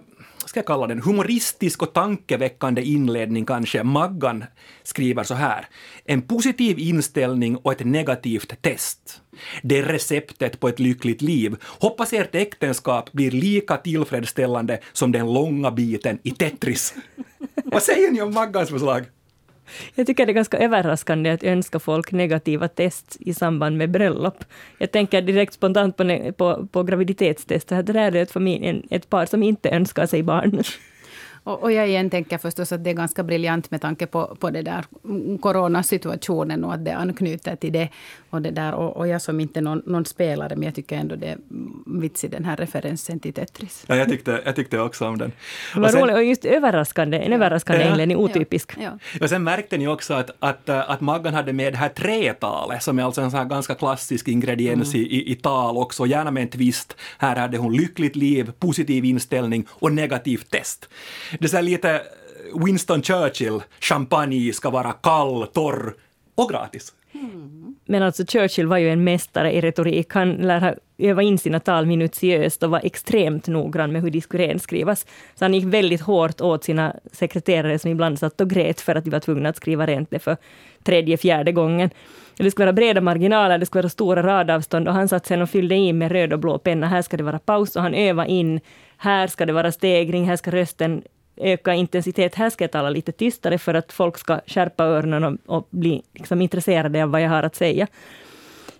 ska 0.47 0.59
jag 0.59 0.67
kalla 0.67 0.87
den, 0.87 1.03
humoristisk 1.03 1.83
och 1.83 1.93
tankeväckande 1.93 2.83
inledning 2.83 3.47
kanske. 3.47 3.83
Maggan 3.83 4.45
skriver 4.83 5.23
så 5.23 5.35
här. 5.35 5.67
En 6.05 6.23
positiv 6.23 6.79
inställning 6.79 7.57
och 7.57 7.73
ett 7.73 7.87
negativt 7.87 8.63
test. 8.63 9.21
Det 9.63 9.79
är 9.79 9.83
receptet 9.83 10.61
på 10.61 10.69
ett 10.69 10.79
lyckligt 10.79 11.23
liv. 11.23 11.57
Hoppas 11.63 12.13
ert 12.13 12.35
äktenskap 12.35 13.13
blir 13.13 13.31
lika 13.31 13.77
tillfredsställande 13.77 14.79
som 14.93 15.13
den 15.13 15.33
långa 15.33 15.71
biten 15.71 16.19
i 16.23 16.31
Tetris. 16.31 16.95
Vad 17.65 17.83
säger 17.83 18.11
ni 18.11 18.23
om 18.23 18.35
Maggans 18.35 18.71
förslag? 18.71 19.05
Jag 19.95 20.07
tycker 20.07 20.27
det 20.27 20.33
är 20.33 20.35
ganska 20.35 20.59
överraskande 20.59 21.31
att 21.31 21.45
önska 21.45 21.79
folk 21.79 22.13
negativa 22.13 22.69
test 22.69 23.17
i 23.21 23.35
samband 23.35 23.77
med 23.77 23.91
bröllop. 23.91 24.45
Jag 24.79 24.91
tänker 24.91 25.23
direkt 25.23 25.55
spontant 25.55 25.97
på, 25.97 26.33
på, 26.37 26.67
på 26.73 26.83
graviditetstest. 26.83 27.69
Det 27.69 27.93
här 27.93 28.17
är 28.17 28.23
ett, 28.23 28.33
familj, 28.33 28.83
ett 28.91 29.11
par 29.11 29.27
som 29.27 29.43
inte 29.43 29.71
önskar 29.71 30.07
sig 30.07 30.23
barn. 30.23 30.63
Och, 31.45 31.63
och 31.63 31.73
jag 31.73 31.89
igen 31.89 32.11
tänker 32.11 32.39
förstås 32.39 32.73
att 32.73 32.85
det 32.85 32.91
är 32.91 32.95
ganska 32.95 33.23
briljant 33.23 33.71
med 33.71 33.81
tanke 33.81 34.07
på, 34.07 34.37
på 34.41 34.51
det 34.51 34.63
där 34.63 34.85
coronasituationen 35.41 36.65
och 36.65 36.75
att 36.75 36.85
det 36.85 36.97
anknyter 36.97 37.57
till 37.57 37.73
det. 37.73 37.89
Och, 38.31 38.43
det 38.43 38.51
där, 38.51 38.75
och, 38.75 38.97
och 38.97 39.09
jag 39.09 39.23
som 39.23 39.41
inte 39.41 39.61
är 39.61 39.63
någon, 39.63 39.83
någon, 39.87 40.05
spelare, 40.05 40.57
men 40.57 40.63
jag 40.63 40.75
tycker 40.75 40.97
ändå 40.97 41.17
det 41.17 41.27
är 41.27 41.39
vitsig 41.87 42.31
den 42.31 42.45
här 42.45 42.57
referensen 42.57 43.21
till 43.21 43.33
Tetris. 43.33 43.85
Ja, 43.87 43.97
jag 43.97 44.09
tyckte, 44.09 44.43
jag 44.45 44.57
tyckte 44.57 44.81
också 44.81 45.07
om 45.07 45.19
den. 45.19 45.33
Vad 45.75 45.91
sen, 45.91 46.03
roligt, 46.03 46.17
och 46.17 46.25
just 46.25 46.45
överraskande, 46.45 47.19
en 47.19 47.33
överraskande 47.33 47.85
ja, 47.85 47.91
inledning, 47.91 48.17
otypisk. 48.17 48.73
Ja, 48.77 48.83
ja. 48.83 49.19
Och 49.21 49.29
sen 49.29 49.45
märkte 49.45 49.79
ni 49.79 49.89
också 49.89 50.15
att, 50.15 50.31
att, 50.39 50.69
att 50.69 51.01
Maggan 51.01 51.35
hade 51.35 51.53
med 51.53 51.73
det 51.73 51.77
här 51.77 51.89
tretalet, 51.89 52.83
som 52.83 52.99
är 52.99 53.03
alltså 53.03 53.21
en 53.21 53.31
sån 53.31 53.49
ganska 53.49 53.75
klassisk 53.75 54.29
ingrediens 54.29 54.95
mm. 54.95 55.07
i, 55.07 55.33
i 55.33 55.35
tal 55.35 55.77
också, 55.77 56.07
gärna 56.07 56.31
med 56.31 56.43
en 56.43 56.49
twist. 56.49 56.97
Här 57.19 57.37
hade 57.37 57.59
hon 57.59 57.77
lyckligt 57.77 58.17
liv, 58.17 58.53
positiv 58.59 59.05
inställning 59.05 59.67
och 59.71 59.93
negativt 59.93 60.51
test. 60.51 60.89
Det 61.41 61.55
är 61.55 61.63
lite 61.63 61.91
eh, 61.91 62.65
Winston 62.65 63.03
Churchill, 63.03 63.63
champagne 63.81 64.53
ska 64.53 64.71
vara 64.71 64.93
kall, 64.93 65.47
torr 65.47 65.95
och 66.35 66.51
gratis. 66.51 66.93
Mm. 67.15 67.75
Men 67.85 68.03
alltså 68.03 68.25
Churchill 68.27 68.67
var 68.67 68.79
ju 68.79 68.91
en 68.91 69.05
mästare 69.05 69.53
i 69.53 69.61
retorik. 69.61 70.15
Han 70.15 70.33
lär 70.33 70.61
ha 70.61 70.75
övat 70.99 71.23
in 71.23 71.39
sina 71.39 71.61
tal 71.61 71.87
minutiöst 71.87 72.63
och 72.63 72.71
var 72.71 72.81
extremt 72.85 73.47
noggrann 73.47 73.93
med 73.93 74.03
hur 74.03 74.11
de 74.11 74.21
skulle 74.21 74.49
renskrivas. 74.49 75.07
Så 75.35 75.45
han 75.45 75.55
gick 75.55 75.65
väldigt 75.65 76.01
hårt 76.01 76.41
åt 76.41 76.65
sina 76.65 76.97
sekreterare 77.13 77.79
som 77.79 77.91
ibland 77.91 78.19
satt 78.19 78.41
och 78.41 78.51
grät 78.51 78.81
för 78.81 78.95
att 78.95 79.05
de 79.05 79.11
var 79.11 79.21
tvungna 79.21 79.49
att 79.49 79.57
skriva 79.57 79.87
rent 79.87 80.11
det 80.11 80.19
för 80.19 80.37
tredje, 80.85 81.17
fjärde 81.17 81.53
gången. 81.53 81.91
det 82.37 82.51
skulle 82.51 82.67
vara 82.67 82.73
breda 82.73 83.01
marginaler, 83.01 83.59
det 83.59 83.67
skulle 83.67 83.83
vara 83.83 83.91
stora 83.91 84.23
radavstånd 84.23 84.89
och 84.89 84.95
han 84.95 85.09
satt 85.09 85.27
sen 85.27 85.43
och 85.43 85.51
fyllde 85.51 85.75
i 85.75 85.93
med 85.93 86.13
röd 86.13 86.33
och 86.33 86.39
blå 86.39 86.59
penna. 86.59 86.87
Här 86.87 87.03
ska 87.03 87.17
det 87.17 87.23
vara 87.23 87.39
paus 87.39 87.77
och 87.77 87.83
han 87.83 87.95
övade 87.95 88.31
in. 88.31 88.61
Här 88.97 89.27
ska 89.27 89.47
det 89.47 89.53
vara 89.53 89.73
stegring, 89.73 90.25
här 90.25 90.37
ska 90.37 90.51
rösten 90.51 91.03
öka 91.37 91.75
intensitet. 91.75 92.35
Här 92.35 92.51
ska 92.51 92.65
jag 92.65 92.71
tala 92.71 92.91
lite 92.91 93.13
tystare 93.13 93.59
för 93.59 93.75
att 93.75 93.93
folk 93.93 94.19
ska 94.19 94.41
skärpa 94.47 94.85
öronen 94.85 95.25
och, 95.25 95.57
och 95.57 95.69
bli 95.71 96.03
liksom 96.13 96.43
intresserade 96.43 97.03
av 97.03 97.11
vad 97.11 97.23
jag 97.23 97.31
har 97.31 97.43
att 97.43 97.57
säga. 97.57 97.87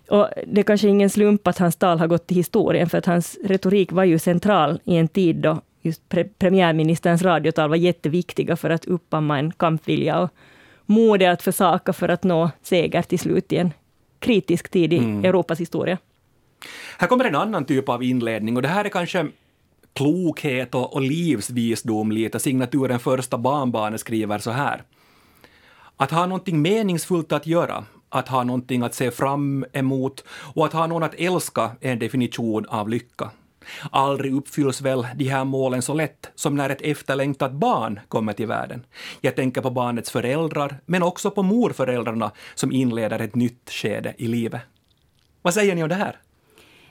Och 0.09 0.29
det 0.47 0.61
är 0.61 0.65
kanske 0.65 0.89
ingen 0.89 1.11
slump 1.11 1.47
att 1.47 1.59
hans 1.59 1.77
tal 1.77 1.99
har 1.99 2.07
gått 2.07 2.27
till 2.27 2.37
historien, 2.37 2.89
för 2.89 2.99
att 2.99 3.07
hans 3.07 3.39
retorik 3.45 3.93
var 3.93 4.05
ju 4.05 4.19
central 4.19 4.81
i 4.85 4.97
en 4.97 5.09
tid 5.09 5.37
då 5.37 5.61
just 5.83 6.09
pre 6.09 6.25
premiärministerns 6.25 7.23
radiotal 7.23 7.69
var 7.69 7.77
jätteviktiga 7.77 8.57
för 8.57 8.71
att 8.71 8.85
uppamma 8.85 9.39
en 9.39 9.53
kampvilja 9.53 10.19
och 10.19 10.31
mode 10.87 11.31
att 11.31 11.43
försaka 11.43 11.93
för 11.93 12.09
att 12.09 12.25
nå 12.25 12.51
seger 12.63 13.03
till 13.03 13.19
slut 13.19 13.53
i 13.53 13.57
en 13.57 13.73
kritisk 14.19 14.69
tid 14.69 14.93
i 14.93 14.99
mm. 14.99 15.25
Europas 15.25 15.61
historia. 15.61 15.99
Här 16.99 17.09
kommer 17.09 17.25
en 17.25 17.37
annan 17.37 17.65
typ 17.65 17.89
av 17.89 18.03
inledning 18.03 18.57
och 18.57 18.63
det 18.63 18.69
här 18.69 18.85
är 18.85 18.89
kanske 18.89 19.27
klokhet 19.95 20.75
och, 20.75 20.95
och 20.95 21.01
livsvisdom 21.01 22.13
lite. 22.13 22.39
Signaturen 22.39 23.01
Första 23.01 23.39
barnbarnet 23.39 24.01
skriver 24.01 24.39
så 24.39 24.51
här. 24.51 24.83
Att 25.97 26.11
ha 26.11 26.27
någonting 26.27 26.63
meningsfullt 26.63 27.33
att 27.33 27.47
göra, 27.47 27.85
att 28.09 28.29
ha 28.29 28.45
någonting 28.45 28.83
att 28.83 28.95
se 28.95 29.11
fram 29.11 29.65
emot 29.73 30.25
och 30.29 30.67
att 30.67 30.73
ha 30.73 30.87
någon 30.87 31.03
att 31.03 31.15
älska 31.15 31.71
är 31.81 31.93
en 31.93 31.99
definition 31.99 32.67
av 32.67 32.89
lycka. 32.89 33.31
Aldrig 33.91 34.35
uppfylls 34.35 34.81
väl 34.81 35.07
de 35.17 35.25
här 35.25 35.45
målen 35.45 35.83
så 35.83 35.95
lätt 35.95 36.31
som 36.35 36.57
när 36.57 36.71
ett 36.71 36.81
efterlängtat 36.81 37.53
barn 37.53 38.01
kommer 38.09 38.33
till 38.33 38.47
världen. 38.47 38.87
Jag 39.21 39.37
tänker 39.37 39.61
på 39.61 39.71
barnets 39.71 40.11
föräldrar, 40.11 40.77
men 40.87 41.03
också 41.03 41.31
på 41.31 41.43
morföräldrarna 41.43 42.31
som 42.55 42.73
inleder 42.73 43.19
ett 43.19 43.35
nytt 43.35 43.71
skede 43.71 44.15
i 44.19 44.29
livet. 44.29 44.63
Vad 45.43 45.55
säger 45.55 45.75
ni 45.75 45.83
om 45.83 45.89
det 45.89 45.95
här? 45.95 46.17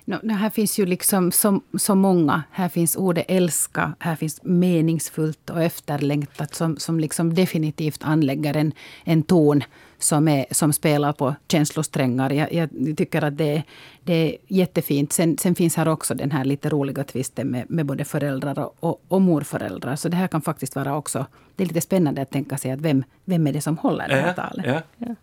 No, 0.05 0.33
här 0.33 0.49
finns 0.49 0.79
ju 0.79 0.85
liksom 0.85 1.31
så, 1.31 1.61
så 1.77 1.95
många. 1.95 2.43
Här 2.51 2.69
finns 2.69 2.95
ordet 2.95 3.25
älska, 3.27 3.93
här 3.99 4.15
finns 4.15 4.43
meningsfullt 4.43 5.49
och 5.49 5.61
efterlängtat 5.61 6.55
som, 6.55 6.77
som 6.77 6.99
liksom 6.99 7.33
definitivt 7.33 8.03
anlägger 8.03 8.57
en, 8.57 8.71
en 9.03 9.23
ton 9.23 9.63
som, 9.97 10.27
är, 10.27 10.45
som 10.51 10.73
spelar 10.73 11.13
på 11.13 11.35
känslosträngar. 11.47 12.29
Jag, 12.29 12.53
jag 12.53 12.69
tycker 12.97 13.23
att 13.23 13.37
det, 13.37 13.63
det 14.03 14.13
är 14.13 14.37
jättefint. 14.47 15.13
Sen, 15.13 15.37
sen 15.37 15.55
finns 15.55 15.75
här 15.75 15.87
också 15.87 16.15
den 16.15 16.31
här 16.31 16.45
lite 16.45 16.69
roliga 16.69 17.03
tvisten 17.03 17.47
med, 17.47 17.65
med 17.69 17.85
både 17.85 18.05
föräldrar 18.05 18.59
och, 18.59 18.75
och, 18.79 19.01
och, 19.07 19.21
morföräldrar. 19.21 19.95
Så 19.95 20.09
det 20.09 20.17
här 20.17 20.27
kan 20.27 20.41
faktiskt 20.41 20.75
vara 20.75 20.97
också... 20.97 21.25
Det 21.55 21.63
är 21.63 21.67
lite 21.67 21.81
spännande 21.81 22.21
att 22.21 22.29
tänka 22.29 22.57
sig 22.57 22.71
att 22.71 22.81
vem, 22.81 23.03
vem 23.25 23.47
är 23.47 23.53
det 23.53 23.61
som 23.61 23.77
håller 23.77 24.07
det 24.07 24.15
här 24.15 24.33
talet. 24.33 24.65
Ja, 24.65 24.81
ja. 24.97 25.15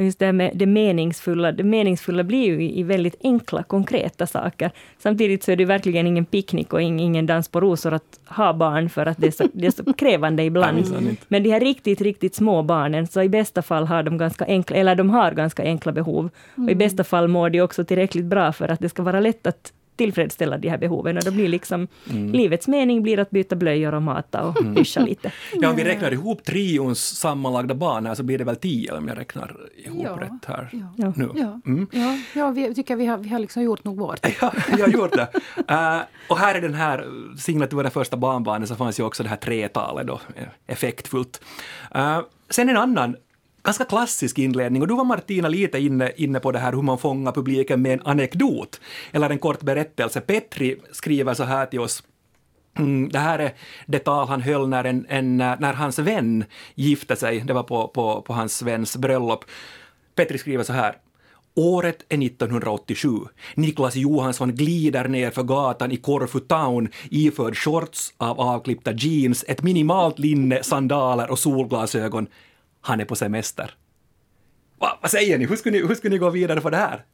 Och 0.00 0.04
just 0.04 0.18
det 0.18 0.26
här 0.26 0.32
med 0.32 0.50
det 0.54 0.66
meningsfulla, 0.66 1.52
det 1.52 1.64
meningsfulla 1.64 2.24
blir 2.24 2.46
ju 2.46 2.70
i 2.70 2.82
väldigt 2.82 3.16
enkla, 3.22 3.62
konkreta 3.62 4.26
saker. 4.26 4.70
Samtidigt 4.98 5.42
så 5.42 5.52
är 5.52 5.56
det 5.56 5.64
verkligen 5.64 6.06
ingen 6.06 6.24
picknick 6.24 6.72
och 6.72 6.82
ingen 6.82 7.26
dans 7.26 7.48
på 7.48 7.60
rosor 7.60 7.92
att 7.92 8.20
ha 8.26 8.52
barn, 8.52 8.88
för 8.88 9.06
att 9.06 9.18
det 9.18 9.26
är 9.26 9.30
så, 9.30 9.48
det 9.52 9.66
är 9.66 9.70
så 9.70 9.92
krävande 9.92 10.42
ibland. 10.42 11.16
Men 11.28 11.42
de 11.42 11.50
här 11.50 11.60
riktigt, 11.60 12.00
riktigt 12.00 12.34
små 12.34 12.62
barnen, 12.62 13.06
så 13.06 13.22
i 13.22 13.28
bästa 13.28 13.62
fall 13.62 13.86
har 13.86 14.02
de 14.02 14.18
ganska 14.18 14.44
enkla, 14.44 14.76
eller 14.76 14.94
de 14.94 15.10
har 15.10 15.32
ganska 15.32 15.62
enkla 15.62 15.92
behov. 15.92 16.30
Och 16.54 16.58
i 16.58 16.62
mm. 16.62 16.78
bästa 16.78 17.04
fall 17.04 17.28
mår 17.28 17.50
de 17.50 17.60
också 17.60 17.84
tillräckligt 17.84 18.24
bra 18.24 18.52
för 18.52 18.68
att 18.68 18.80
det 18.80 18.88
ska 18.88 19.02
vara 19.02 19.20
lätt 19.20 19.46
att 19.46 19.72
tillfredsställa 20.00 20.58
de 20.58 20.68
här 20.68 20.78
behoven. 20.78 21.16
Och 21.16 21.24
då 21.24 21.30
blir 21.30 21.48
liksom, 21.48 21.88
mm. 22.10 22.32
livets 22.32 22.68
mening 22.68 23.02
blir 23.02 23.18
att 23.18 23.30
byta 23.30 23.56
blöjor 23.56 23.94
och 23.94 24.02
mata 24.02 24.42
och 24.42 24.60
mm. 24.60 24.84
lite. 25.06 25.32
Ja, 25.60 25.70
om 25.70 25.76
vi 25.76 25.84
räknar 25.84 26.12
ihop 26.12 26.44
trions 26.44 27.18
sammanlagda 27.18 27.74
barn 27.74 28.06
här 28.06 28.14
så 28.14 28.22
blir 28.22 28.38
det 28.38 28.44
väl 28.44 28.56
tio 28.56 28.92
om 28.92 29.08
jag 29.08 29.18
räknar 29.18 29.56
ihop 29.76 30.02
ja. 30.04 30.18
rätt 30.20 30.44
här 30.46 30.68
ja. 30.96 31.12
nu. 31.16 31.28
Ja, 31.34 31.60
mm. 31.66 31.86
ja. 31.92 32.18
ja 32.34 32.50
vi 32.50 32.74
tycker 32.74 32.96
vi 32.96 33.06
har, 33.06 33.18
vi 33.18 33.28
har 33.28 33.38
liksom 33.38 33.62
gjort 33.62 33.84
nog 33.84 33.98
vårt. 33.98 34.26
ja, 34.40 34.52
vi 34.76 34.82
har 34.82 34.88
gjort 34.88 35.12
det. 35.12 35.28
Uh, 35.70 36.00
och 36.28 36.38
här 36.38 36.58
i 36.58 36.60
den 36.60 36.74
här 36.74 37.06
signaturen 37.38 37.90
första 37.90 38.16
barnbarnet 38.16 38.68
så 38.68 38.76
fanns 38.76 39.00
ju 39.00 39.04
också 39.04 39.22
det 39.22 39.28
här 39.28 39.36
tretalet 39.36 40.06
då, 40.06 40.20
effektfullt. 40.66 41.40
Uh, 41.96 42.20
sen 42.50 42.68
en 42.68 42.76
annan 42.76 43.16
ganska 43.62 43.84
klassisk 43.84 44.38
inledning 44.38 44.82
och 44.82 44.88
du 44.88 44.94
var 44.94 45.04
Martina 45.04 45.48
lite 45.48 45.78
inne, 45.78 46.12
inne 46.16 46.40
på 46.40 46.52
det 46.52 46.58
här 46.58 46.72
hur 46.72 46.82
man 46.82 46.98
fångar 46.98 47.32
publiken 47.32 47.82
med 47.82 47.92
en 47.92 48.06
anekdot 48.06 48.80
eller 49.12 49.30
en 49.30 49.38
kort 49.38 49.60
berättelse. 49.60 50.20
Petri 50.20 50.76
skriver 50.92 51.34
så 51.34 51.44
här 51.44 51.66
till 51.66 51.80
oss 51.80 52.02
Mm, 52.78 53.08
det 53.08 53.18
här 53.18 53.38
är 53.38 53.54
det 53.86 53.98
tal 53.98 54.28
han 54.28 54.40
höll 54.40 54.68
när, 54.68 54.84
en, 54.84 55.06
en, 55.08 55.36
när 55.36 55.72
hans 55.72 55.98
vän 55.98 56.44
gifte 56.74 57.16
sig. 57.16 57.40
Det 57.40 57.52
var 57.52 57.62
på, 57.62 57.88
på, 57.88 58.22
på 58.22 58.32
hans 58.32 58.62
väns 58.62 58.96
bröllop. 58.96 59.44
Petri 60.14 60.38
skriver 60.38 60.64
så 60.64 60.72
här. 60.72 60.96
Året 61.54 62.04
är 62.08 62.26
1987. 62.26 63.08
Niklas 63.54 63.96
Johansson 63.96 64.54
glider 64.54 65.08
ner 65.08 65.30
för 65.30 65.42
gatan 65.42 65.92
i 65.92 65.96
Korfu 65.96 66.40
Town 66.40 66.88
iförd 67.10 67.56
shorts 67.56 68.14
av 68.16 68.40
avklippta 68.40 68.92
jeans, 68.92 69.44
ett 69.48 69.62
minimalt 69.62 70.18
linne, 70.18 70.62
sandaler 70.62 71.30
och 71.30 71.38
solglasögon 71.38 72.26
han 72.80 73.00
är 73.00 73.04
på 73.04 73.16
semester. 73.16 73.74
Va, 74.78 74.98
vad 75.00 75.10
säger 75.10 75.38
ni? 75.38 75.46
Hur 75.46 75.56
skulle 75.56 75.78
ni, 75.78 75.86
hur 75.86 75.94
skulle 75.94 76.12
ni 76.14 76.18
gå 76.18 76.30
vidare 76.30 76.60
för 76.60 76.70
det 76.70 76.76
här? 76.76 77.04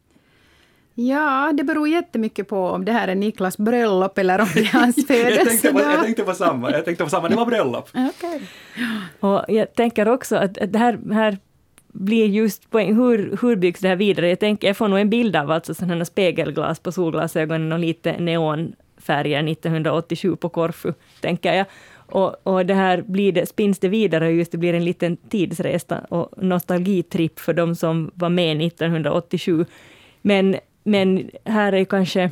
Ja, 0.98 1.52
det 1.54 1.64
beror 1.64 1.88
jättemycket 1.88 2.48
på 2.48 2.68
om 2.68 2.84
det 2.84 2.92
här 2.92 3.08
är 3.08 3.14
Niklas 3.14 3.58
bröllop 3.58 4.18
eller 4.18 4.40
om 4.40 4.48
det 4.54 4.60
är 4.60 4.72
hans 4.72 5.06
födelsedag. 5.06 5.32
jag, 5.38 5.48
tänkte 5.48 5.72
på, 5.72 5.80
jag 5.80 6.04
tänkte 6.04 6.22
på 6.22 6.34
samma, 6.34 6.70
jag 6.70 6.84
tänkte 6.84 7.04
på 7.04 7.10
samma, 7.10 7.28
det 7.28 7.36
var 7.36 7.46
bröllop. 7.46 7.88
okay. 7.94 8.40
Och 9.20 9.44
jag 9.48 9.74
tänker 9.74 10.08
också 10.08 10.36
att, 10.36 10.54
det 10.54 10.78
här, 10.78 11.12
här 11.12 11.38
blir 11.88 12.26
just 12.26 12.70
poäng, 12.70 12.94
hur, 12.94 13.38
hur 13.42 13.56
byggs 13.56 13.80
det 13.80 13.88
här 13.88 13.96
vidare? 13.96 14.28
Jag, 14.28 14.40
tänker, 14.40 14.66
jag 14.66 14.76
får 14.76 14.88
nog 14.88 14.98
en 14.98 15.10
bild 15.10 15.36
av 15.36 15.50
alltså 15.50 15.74
sådana 15.74 16.04
spegelglas 16.04 16.80
på 16.80 16.92
solglasögonen 16.92 17.72
och 17.72 17.78
lite 17.78 18.18
neonfärger 18.18 19.48
1987 19.48 20.36
på 20.36 20.48
Korfu, 20.48 20.92
tänker 21.20 21.54
jag. 21.54 21.66
Och, 22.06 22.46
och 22.46 22.66
det 22.66 22.74
här 22.74 23.02
blir 23.02 23.32
det, 23.32 23.46
spinns 23.46 23.78
det 23.78 23.88
vidare 23.88 24.26
och 24.26 24.32
just 24.32 24.52
det 24.52 24.58
blir 24.58 24.74
en 24.74 24.84
liten 24.84 25.16
tidsresa 25.16 25.98
och 26.08 26.28
nostalgitripp 26.36 27.38
för 27.38 27.52
de 27.52 27.74
som 27.74 28.10
var 28.14 28.28
med 28.28 28.62
1987. 28.62 29.64
Men, 30.22 30.56
men 30.84 31.30
här 31.44 31.72
är 31.72 31.84
kanske... 31.84 32.30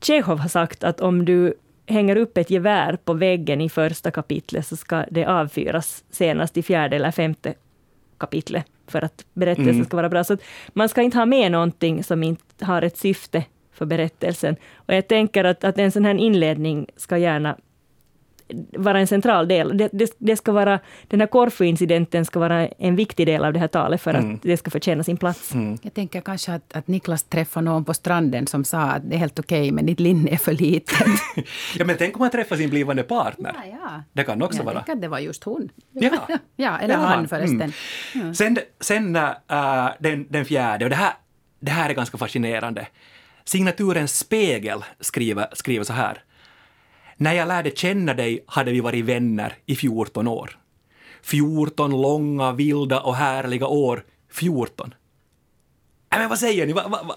Tjechov 0.00 0.38
har 0.38 0.48
sagt 0.48 0.84
att 0.84 1.00
om 1.00 1.24
du 1.24 1.54
hänger 1.86 2.16
upp 2.16 2.38
ett 2.38 2.50
gevär 2.50 2.96
på 3.04 3.12
väggen 3.12 3.60
i 3.60 3.68
första 3.68 4.10
kapitlet 4.10 4.66
så 4.66 4.76
ska 4.76 5.04
det 5.10 5.24
avfyras 5.24 6.04
senast 6.10 6.56
i 6.56 6.62
fjärde 6.62 6.96
eller 6.96 7.10
femte 7.10 7.54
kapitlet 8.18 8.66
för 8.86 9.04
att 9.04 9.24
berättelsen 9.32 9.74
mm. 9.74 9.84
ska 9.84 9.96
vara 9.96 10.08
bra. 10.08 10.24
Så 10.24 10.36
man 10.72 10.88
ska 10.88 11.02
inte 11.02 11.18
ha 11.18 11.26
med 11.26 11.52
någonting 11.52 12.04
som 12.04 12.22
inte 12.22 12.64
har 12.64 12.82
ett 12.82 12.96
syfte 12.96 13.44
för 13.72 13.86
berättelsen. 13.86 14.56
Och 14.74 14.94
jag 14.94 15.08
tänker 15.08 15.44
att, 15.44 15.64
att 15.64 15.78
en 15.78 15.92
sån 15.92 16.04
här 16.04 16.14
inledning 16.14 16.86
ska 16.96 17.18
gärna 17.18 17.56
vara 18.76 19.00
en 19.00 19.06
central 19.06 19.48
del. 19.48 19.76
Det, 19.76 19.88
det, 19.92 20.16
det 20.18 20.36
ska 20.36 20.52
vara, 20.52 20.80
den 21.08 21.20
här 21.20 21.26
Korfu-incidenten 21.26 22.24
ska 22.24 22.38
vara 22.38 22.68
en 22.68 22.96
viktig 22.96 23.26
del 23.26 23.44
av 23.44 23.52
det 23.52 23.58
här 23.58 23.68
talet 23.68 24.00
för 24.00 24.14
mm. 24.14 24.34
att 24.34 24.42
det 24.42 24.56
ska 24.56 24.70
förtjäna 24.70 25.04
sin 25.04 25.16
plats. 25.16 25.54
Mm. 25.54 25.78
Jag 25.82 25.94
tänker 25.94 26.20
kanske 26.20 26.52
att, 26.52 26.76
att 26.76 26.88
Niklas 26.88 27.22
träffade 27.22 27.64
någon 27.64 27.84
på 27.84 27.94
stranden 27.94 28.46
som 28.46 28.64
sa 28.64 28.80
att 28.80 29.10
det 29.10 29.16
är 29.16 29.18
helt 29.18 29.38
okej, 29.38 29.60
okay, 29.60 29.72
men 29.72 29.86
ditt 29.86 30.00
linne 30.00 30.30
är 30.30 30.36
för 30.36 30.52
litet. 30.52 30.98
ja, 31.74 31.84
men 31.84 31.96
tänk 31.96 32.16
om 32.16 32.20
man 32.20 32.30
träffar 32.30 32.56
sin 32.56 32.70
blivande 32.70 33.02
partner. 33.02 33.54
Ja, 33.54 33.78
ja. 33.82 34.02
Det 34.12 34.24
kan 34.24 34.42
också 34.42 34.58
ja, 34.58 34.64
vara. 34.64 34.84
Jag 34.86 34.94
att 34.94 35.02
det 35.02 35.08
var 35.08 35.18
just 35.18 35.44
hon. 35.44 35.68
Ja, 35.92 36.28
ja 36.56 36.78
eller 36.78 36.94
han, 36.94 37.06
han 37.06 37.28
förresten. 37.28 37.72
Mm. 38.14 38.34
Sen, 38.34 38.58
sen 38.80 39.16
uh, 39.16 39.90
den, 39.98 40.26
den 40.30 40.44
fjärde, 40.44 40.84
och 40.84 40.90
det 40.90 40.96
här, 40.96 41.12
det 41.60 41.70
här 41.70 41.90
är 41.90 41.94
ganska 41.94 42.18
fascinerande. 42.18 42.86
Signaturen 43.44 44.08
Spegel 44.08 44.84
skriver, 45.00 45.46
skriver 45.52 45.84
så 45.84 45.92
här. 45.92 46.22
När 47.16 47.32
jag 47.32 47.48
lärde 47.48 47.70
känna 47.70 48.14
dig 48.14 48.44
hade 48.46 48.72
vi 48.72 48.80
varit 48.80 49.04
vänner 49.04 49.54
i 49.66 49.76
14 49.76 50.28
år. 50.28 50.58
14 51.22 52.02
långa, 52.02 52.52
vilda 52.52 53.00
och 53.00 53.14
härliga 53.14 53.66
år. 53.66 54.04
14. 54.32 54.94
Äh, 56.12 56.18
men 56.18 56.28
vad 56.28 56.38
säger 56.38 56.66
ni? 56.66 56.72
Va, 56.72 56.88
va, 56.88 57.02
va, 57.02 57.16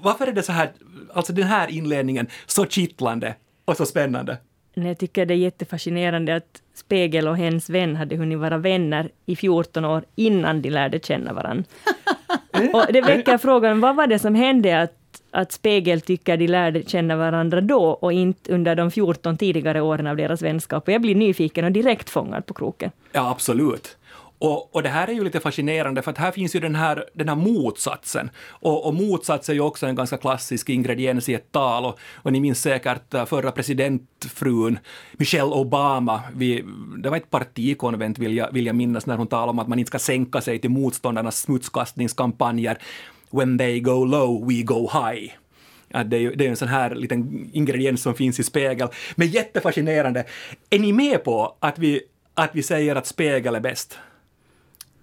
varför 0.00 0.26
är 0.26 0.32
det 0.32 0.42
så 0.42 0.52
här, 0.52 0.72
alltså 1.12 1.32
den 1.32 1.46
här 1.46 1.68
inledningen 1.68 2.26
så 2.46 2.66
kittlande 2.66 3.34
och 3.64 3.76
så 3.76 3.86
spännande? 3.86 4.38
Jag 4.74 4.98
tycker 4.98 5.26
det 5.26 5.34
är 5.34 5.38
jättefascinerande 5.38 6.36
att 6.36 6.62
Spegel 6.74 7.28
och 7.28 7.36
hens 7.36 7.70
vän 7.70 7.96
hade 7.96 8.16
hunnit 8.16 8.38
vara 8.38 8.58
vänner 8.58 9.10
i 9.26 9.36
14 9.36 9.84
år 9.84 10.04
innan 10.14 10.62
de 10.62 10.70
lärde 10.70 11.00
känna 11.00 11.32
varandra. 11.32 11.64
och 12.72 12.92
det 12.92 13.00
väcker 13.00 13.38
frågan, 13.38 13.80
vad 13.80 13.96
var 13.96 14.06
det 14.06 14.18
som 14.18 14.34
hände 14.34 14.82
att 14.82 14.94
att 15.30 15.52
Spegel 15.52 16.00
tycker 16.00 16.36
de 16.36 16.46
lärde 16.46 16.82
känna 16.86 17.16
varandra 17.16 17.60
då 17.60 17.84
och 17.84 18.12
inte 18.12 18.52
under 18.52 18.74
de 18.74 18.90
14 18.90 19.36
tidigare 19.36 19.80
åren 19.80 20.06
av 20.06 20.16
deras 20.16 20.42
vänskap. 20.42 20.88
Och 20.88 20.94
jag 20.94 21.02
blir 21.02 21.14
nyfiken 21.14 21.64
och 21.64 21.72
direkt 21.72 22.10
fångad 22.10 22.46
på 22.46 22.54
kroken. 22.54 22.90
Ja, 23.12 23.30
absolut. 23.30 23.96
Och, 24.38 24.74
och 24.74 24.82
det 24.82 24.88
här 24.88 25.08
är 25.08 25.12
ju 25.12 25.24
lite 25.24 25.40
fascinerande 25.40 26.02
för 26.02 26.10
att 26.10 26.18
här 26.18 26.30
finns 26.30 26.56
ju 26.56 26.60
den 26.60 26.74
här, 26.74 27.04
den 27.12 27.28
här 27.28 27.36
motsatsen. 27.36 28.30
Och, 28.48 28.86
och 28.86 28.94
motsats 28.94 29.48
är 29.48 29.52
ju 29.52 29.60
också 29.60 29.86
en 29.86 29.94
ganska 29.94 30.16
klassisk 30.16 30.68
ingrediens 30.68 31.28
i 31.28 31.34
ett 31.34 31.52
tal. 31.52 31.84
Och, 31.84 31.98
och 32.14 32.32
ni 32.32 32.40
minns 32.40 32.62
säkert 32.62 33.14
äh, 33.14 33.24
förra 33.24 33.52
presidentfrun 33.52 34.78
Michelle 35.12 35.52
Obama, 35.52 36.20
vi, 36.34 36.64
det 37.02 37.10
var 37.10 37.16
ett 37.16 37.30
partikonvent 37.30 38.18
vill 38.18 38.36
jag, 38.36 38.52
vill 38.52 38.66
jag 38.66 38.76
minnas 38.76 39.06
när 39.06 39.16
hon 39.16 39.26
talade 39.26 39.50
om 39.50 39.58
att 39.58 39.68
man 39.68 39.78
inte 39.78 39.88
ska 39.88 39.98
sänka 39.98 40.40
sig 40.40 40.58
till 40.58 40.70
motståndarnas 40.70 41.38
smutskastningskampanjer. 41.40 42.78
When 43.30 43.58
they 43.58 43.80
go 43.80 44.04
low, 44.04 44.48
we 44.48 44.62
go 44.62 44.90
high. 44.92 45.32
Att 45.90 46.10
det, 46.10 46.16
är 46.16 46.20
ju, 46.20 46.34
det 46.34 46.46
är 46.46 46.50
en 46.50 46.56
sån 46.56 46.68
här 46.68 46.94
liten 46.94 47.50
ingrediens 47.52 48.02
som 48.02 48.14
finns 48.14 48.40
i 48.40 48.42
spegel. 48.42 48.88
Men 49.16 49.28
jättefascinerande. 49.28 50.24
Är 50.70 50.78
ni 50.78 50.92
med 50.92 51.24
på 51.24 51.56
att 51.60 51.78
vi, 51.78 52.00
att 52.34 52.50
vi 52.52 52.62
säger 52.62 52.96
att 52.96 53.06
spegel 53.06 53.54
är 53.54 53.60
bäst? 53.60 53.98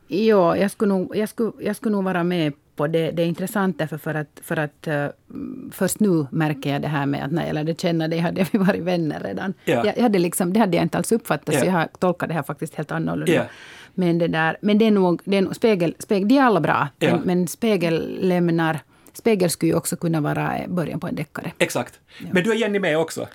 Ja, 0.08 0.58
jag 0.58 0.72
skulle 0.72 0.94
nog, 0.94 1.18
jag 1.18 1.30
skulle, 1.30 1.52
jag 1.60 1.76
skulle 1.76 1.96
nog 1.96 2.04
vara 2.04 2.24
med 2.24 2.54
på 2.76 2.88
det. 2.88 3.12
Det 3.12 3.22
är 3.22 3.26
intressant 3.26 3.78
därför 3.80 3.98
för 3.98 4.14
att, 4.14 4.42
för 4.44 4.58
att 4.58 4.88
uh, 4.88 5.08
först 5.72 6.00
nu 6.00 6.28
märker 6.32 6.74
jag 6.74 6.82
det 6.82 6.88
här 6.88 7.06
med 7.06 7.26
att 7.26 7.32
när 7.32 7.46
jag 7.48 7.54
lärde 7.54 7.76
känna 7.76 8.08
dig 8.08 8.20
hade 8.20 8.46
vi 8.52 8.58
varit 8.58 8.82
vänner 8.82 9.20
redan. 9.20 9.54
Ja. 9.66 9.86
Jag, 9.86 9.98
jag 9.98 10.04
hade 10.04 10.20
liksom, 10.20 10.54
det 10.54 10.60
hade 10.60 10.78
jag 10.78 10.84
inte 10.86 10.98
alls 10.98 11.12
uppfattat, 11.12 11.56
Ja. 11.56 11.60
så 11.60 11.66
jag 11.66 11.74
har 11.74 11.88
tolkat 12.00 12.30
det 12.30 12.36
här 12.36 12.44
faktiskt 12.44 12.76
helt 12.76 12.92
annorlunda. 12.92 13.34
Ja. 13.34 13.44
Men, 13.96 14.18
det 14.18 14.28
där, 14.28 14.58
men 14.62 14.78
det 14.78 14.86
är 14.86 14.92
nog, 14.92 15.22
det 15.26 15.38
är 15.38 15.42
nog 15.42 15.56
spegel, 15.56 15.96
spegel, 16.00 16.28
de 16.28 16.38
är 16.38 16.42
alla 16.42 16.60
bra, 16.62 16.88
Ja. 17.00 17.12
men, 17.12 17.22
men 17.26 17.48
spegel 17.48 18.18
lämnar 18.22 18.80
Spegel 19.14 19.50
skulle 19.50 19.72
ju 19.72 19.78
också 19.78 19.96
kunna 19.96 20.22
vara 20.22 20.52
början 20.68 21.00
på 21.00 21.08
en 21.08 21.16
deckare. 21.16 21.52
Exakt. 21.58 22.00
Men 22.32 22.44
du 22.44 22.52
är 22.52 22.56
Jenny 22.56 22.80
med 22.80 22.98
också? 22.98 23.28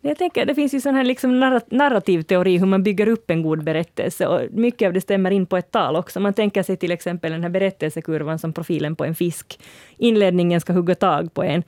Jag 0.00 0.18
tänker, 0.18 0.46
det 0.46 0.54
finns 0.54 0.74
ju 0.74 0.80
sån 0.80 0.94
här 0.94 1.04
liksom 1.04 1.30
narra- 1.44 1.60
narrativ 1.70 2.22
teori 2.22 2.58
hur 2.58 2.66
man 2.66 2.82
bygger 2.82 3.08
upp 3.08 3.30
en 3.30 3.42
god 3.42 3.64
berättelse 3.64 4.26
och 4.26 4.40
mycket 4.52 4.86
av 4.86 4.92
det 4.92 5.00
stämmer 5.00 5.30
in 5.30 5.46
på 5.46 5.56
ett 5.56 5.70
tal 5.70 5.96
också. 5.96 6.20
Man 6.20 6.34
tänker 6.34 6.62
sig 6.62 6.76
till 6.76 6.90
exempel 6.92 7.32
den 7.32 7.42
här 7.42 7.50
berättelsekurvan 7.50 8.38
som 8.38 8.52
profilen 8.52 8.96
på 8.96 9.04
en 9.04 9.14
fisk. 9.14 9.60
Inledningen 9.96 10.60
ska 10.60 10.72
hugga 10.72 10.94
tag 10.94 11.34
på 11.34 11.42
en 11.42 11.62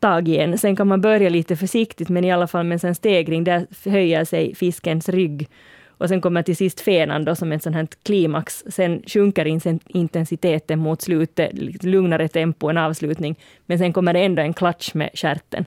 tag 0.00 0.28
i 0.28 0.38
en. 0.38 0.58
Sen 0.58 0.76
kan 0.76 0.88
man 0.88 1.00
börja 1.00 1.28
lite 1.28 1.56
försiktigt 1.56 2.08
men 2.08 2.24
i 2.24 2.32
alla 2.32 2.46
fall 2.46 2.64
med 2.66 2.84
en 2.84 2.94
stegring. 2.94 3.44
Där 3.44 3.66
höjer 3.90 4.24
sig 4.24 4.54
fiskens 4.54 5.08
rygg 5.08 5.48
och 5.98 6.08
sen 6.08 6.20
kommer 6.20 6.42
till 6.42 6.56
sist 6.56 6.80
fenan 6.80 7.24
då 7.24 7.34
som 7.34 7.52
ett 7.52 7.62
sånt 7.62 7.76
här 7.76 7.88
klimax. 8.02 8.64
Sen 8.68 9.02
sjunker 9.06 9.44
in- 9.44 9.80
intensiteten 9.86 10.78
mot 10.78 11.02
slutet, 11.02 11.82
lugnare 11.82 12.28
tempo, 12.28 12.68
en 12.68 12.78
avslutning. 12.78 13.36
Men 13.66 13.78
sen 13.78 13.92
kommer 13.92 14.12
det 14.12 14.20
ändå 14.20 14.42
en 14.42 14.54
klatsch 14.54 14.94
med 14.94 15.10
stjärten. 15.14 15.64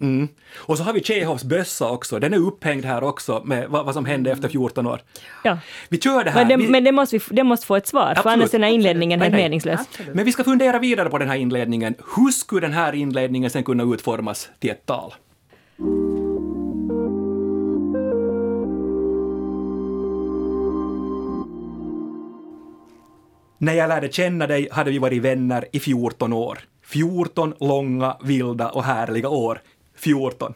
Mm. 0.00 0.28
Och 0.56 0.78
så 0.78 0.84
har 0.84 0.92
vi 0.92 1.02
Tjehovs 1.02 1.44
bössa 1.44 1.90
också. 1.90 2.18
Den 2.18 2.34
är 2.34 2.38
upphängd 2.38 2.84
här 2.84 3.04
också 3.04 3.42
med 3.44 3.68
vad, 3.68 3.84
vad 3.84 3.94
som 3.94 4.04
hände 4.04 4.30
efter 4.30 4.48
14 4.48 4.86
år. 4.86 5.00
Ja. 5.44 5.58
Vi 5.88 6.00
kör 6.00 6.24
det 6.24 6.30
här. 6.30 6.40
Men, 6.40 6.48
det, 6.48 6.56
vi, 6.56 6.70
men 6.70 6.84
det, 6.84 6.92
måste 6.92 7.18
vi, 7.18 7.24
det 7.30 7.42
måste 7.42 7.66
få 7.66 7.76
ett 7.76 7.86
svar, 7.86 8.02
för 8.02 8.10
Absolut, 8.10 8.26
annars 8.26 8.48
är 8.48 8.52
den 8.52 8.62
här 8.62 8.70
inledningen 8.70 9.20
helt 9.20 9.34
meningslös. 9.34 9.80
Absolut. 9.80 10.14
men 10.14 10.24
vi 10.24 10.32
ska 10.32 10.44
fundera 10.44 10.78
vidare 10.78 11.10
på 11.10 11.18
den 11.18 11.28
här 11.28 11.36
inledningen. 11.36 11.94
Hur 12.16 12.30
skulle 12.30 12.60
den 12.60 12.72
här 12.72 12.94
inledningen 12.94 13.50
sen 13.50 13.64
kunna 13.64 13.94
utformas 13.94 14.48
till 14.58 14.70
ett 14.70 14.86
tal? 14.86 15.14
När 23.58 23.72
jag 23.72 23.88
lärde 23.88 24.12
känna 24.12 24.46
dig 24.46 24.68
hade 24.72 24.90
vi 24.90 24.98
varit 24.98 25.22
vänner 25.22 25.64
i 25.72 25.80
14 25.80 26.32
år. 26.32 26.58
14 26.84 27.54
långa, 27.60 28.16
vilda 28.22 28.68
och 28.68 28.84
härliga 28.84 29.28
år. 29.28 29.60
14. 29.96 30.54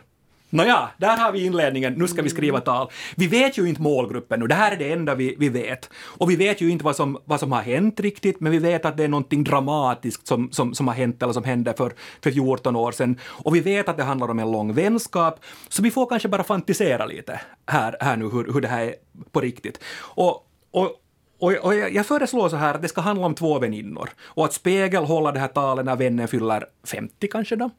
Nåja, 0.50 0.90
där 0.98 1.16
har 1.16 1.32
vi 1.32 1.44
inledningen. 1.44 1.94
Nu 1.94 2.08
ska 2.08 2.22
vi 2.22 2.28
skriva 2.28 2.60
tal. 2.60 2.90
Vi 3.16 3.26
vet 3.26 3.58
ju 3.58 3.68
inte 3.68 3.82
målgruppen 3.82 4.40
nu. 4.40 4.46
Det 4.46 4.54
här 4.54 4.72
är 4.72 4.76
det 4.76 4.92
enda 4.92 5.14
vi, 5.14 5.36
vi 5.38 5.48
vet. 5.48 5.90
Och 5.94 6.30
vi 6.30 6.36
vet 6.36 6.60
ju 6.60 6.70
inte 6.70 6.84
vad 6.84 6.96
som, 6.96 7.18
vad 7.24 7.40
som 7.40 7.52
har 7.52 7.62
hänt 7.62 8.00
riktigt, 8.00 8.40
men 8.40 8.52
vi 8.52 8.58
vet 8.58 8.84
att 8.84 8.96
det 8.96 9.04
är 9.04 9.08
någonting 9.08 9.44
dramatiskt 9.44 10.26
som, 10.26 10.52
som, 10.52 10.74
som 10.74 10.88
har 10.88 10.94
hänt 10.94 11.22
eller 11.22 11.32
som 11.32 11.44
hände 11.44 11.74
för, 11.74 11.92
för 12.22 12.30
14 12.30 12.76
år 12.76 12.92
sedan. 12.92 13.18
Och 13.24 13.54
vi 13.54 13.60
vet 13.60 13.88
att 13.88 13.96
det 13.96 14.02
handlar 14.02 14.30
om 14.30 14.38
en 14.38 14.52
lång 14.52 14.72
vänskap, 14.72 15.40
så 15.68 15.82
vi 15.82 15.90
får 15.90 16.06
kanske 16.06 16.28
bara 16.28 16.44
fantisera 16.44 17.06
lite 17.06 17.40
här, 17.66 17.96
här 18.00 18.16
nu 18.16 18.24
hur, 18.24 18.52
hur 18.52 18.60
det 18.60 18.68
här 18.68 18.82
är 18.82 18.94
på 19.32 19.40
riktigt. 19.40 19.80
Och, 19.98 20.46
och, 20.70 21.01
och, 21.42 21.52
och 21.52 21.74
jag 21.74 21.94
jag 21.94 22.06
föreslår 22.06 22.48
så 22.48 22.56
här 22.56 22.74
att 22.74 22.82
det 22.82 22.88
ska 22.88 23.00
handla 23.00 23.26
om 23.26 23.34
två 23.34 23.58
väninnor 23.58 24.10
och 24.24 24.44
att 24.44 24.52
Spegel 24.52 25.04
håller 25.04 25.32
det 25.32 25.38
här 25.38 25.48
talet 25.48 25.84
när 25.84 25.96
vännen 25.96 26.28
fyller 26.28 26.64
50 26.86 27.28
kanske 27.28 27.56
då. 27.56 27.70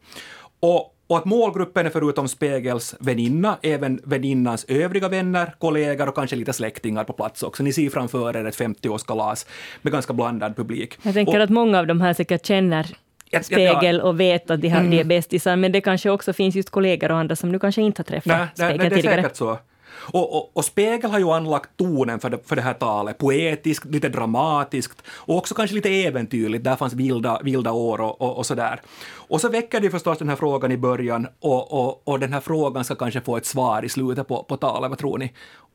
Och, 0.60 0.96
och 1.08 1.18
att 1.18 1.26
målgruppen 1.26 1.86
är 1.86 1.90
förutom 1.90 2.28
Spegels 2.28 2.96
väninna 3.00 3.58
även 3.62 4.02
väninnans 4.04 4.66
övriga 4.68 5.10
vänner, 5.10 5.56
kollegor 5.60 6.10
och 6.10 6.16
kanske 6.16 6.36
lite 6.36 6.54
släktingar 6.54 7.04
på 7.04 7.14
plats 7.14 7.44
också. 7.44 7.64
Ni 7.64 7.74
ser 7.74 7.90
framför 7.90 8.38
er 8.38 8.46
ett 8.46 8.60
50-årskalas 8.60 9.48
med 9.82 9.94
ganska 9.94 10.14
blandad 10.14 10.56
publik. 10.56 10.98
Jag 11.02 11.14
tänker 11.14 11.38
och, 11.38 11.44
att 11.44 11.50
många 11.50 11.80
av 11.80 11.88
de 11.88 12.02
här 12.02 12.14
säkert 12.14 12.46
känner 12.46 12.88
Spegel 13.42 14.02
och 14.02 14.20
vet 14.20 14.52
att 14.52 14.62
de, 14.62 14.70
har, 14.70 14.84
de 14.84 15.00
är 15.00 15.04
bästisar, 15.04 15.56
men 15.56 15.72
det 15.72 15.82
kanske 15.82 16.10
också 16.10 16.34
finns 16.34 16.56
just 16.56 16.70
kollegor 16.70 17.12
och 17.12 17.18
andra 17.18 17.36
som 17.36 17.52
nu 17.52 17.60
kanske 17.60 17.82
inte 17.82 18.00
har 18.00 18.04
träffat 18.04 18.26
Nej, 18.26 18.48
nej, 18.58 18.78
nej, 18.78 18.90
det 18.90 18.96
är 18.96 19.02
säkert 19.02 19.36
så. 19.36 19.58
Och, 20.04 20.38
och, 20.38 20.52
och 20.54 20.66
Spegel 20.66 21.12
har 21.12 21.20
ju 21.20 21.32
anlagt 21.32 21.70
tonen 21.78 22.20
för 22.20 22.30
det, 22.30 22.40
för 22.46 22.56
det 22.56 22.62
här 22.62 22.74
talet, 22.74 23.18
poetiskt, 23.18 23.86
lite 23.86 24.10
dramatiskt 24.10 25.04
och 25.10 25.38
också 25.38 25.56
kanske 25.56 25.76
lite 25.76 25.90
äventyrligt. 25.90 26.64
Där 26.64 26.76
fanns 26.76 26.94
vilda, 26.94 27.40
vilda 27.44 27.72
år 27.72 28.02
och, 28.02 28.22
och, 28.22 28.38
och 28.38 28.46
sådär. 28.46 28.82
Och 29.14 29.42
så 29.42 29.50
väcker 29.50 29.80
det 29.80 29.90
förstås 29.90 30.18
den 30.18 30.30
här 30.30 30.36
frågan 30.36 30.72
i 30.72 30.78
början 30.78 31.28
och, 31.40 31.74
och, 31.74 32.08
och 32.08 32.20
den 32.20 32.34
här 32.34 32.40
frågan 32.42 32.84
ska 32.84 32.96
kanske 32.96 33.22
få 33.22 33.38
ett 33.38 33.46
svar 33.46 33.86
i 33.86 33.90
slutet 33.90 34.28
på, 34.28 34.44
på 34.44 34.58
talet. 34.58 34.90
Vad 34.90 35.00
tror 35.00 35.18
ni? 35.18 35.32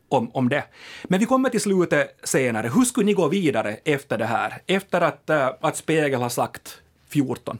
Om, 0.08 0.30
om 0.34 0.48
det. 0.48 0.64
Men 1.04 1.20
vi 1.20 1.26
kommer 1.26 1.48
till 1.48 1.60
slutet 1.60 2.18
senare. 2.24 2.70
Hur 2.74 2.82
skulle 2.82 3.06
ni 3.06 3.12
gå 3.12 3.28
vidare 3.28 3.76
efter 3.84 4.18
det 4.18 4.24
här? 4.24 4.62
Efter 4.66 5.00
att, 5.00 5.30
äh, 5.30 5.50
att 5.60 5.76
Spegel 5.76 6.20
har 6.20 6.28
sagt 6.28 6.80
14? 7.08 7.58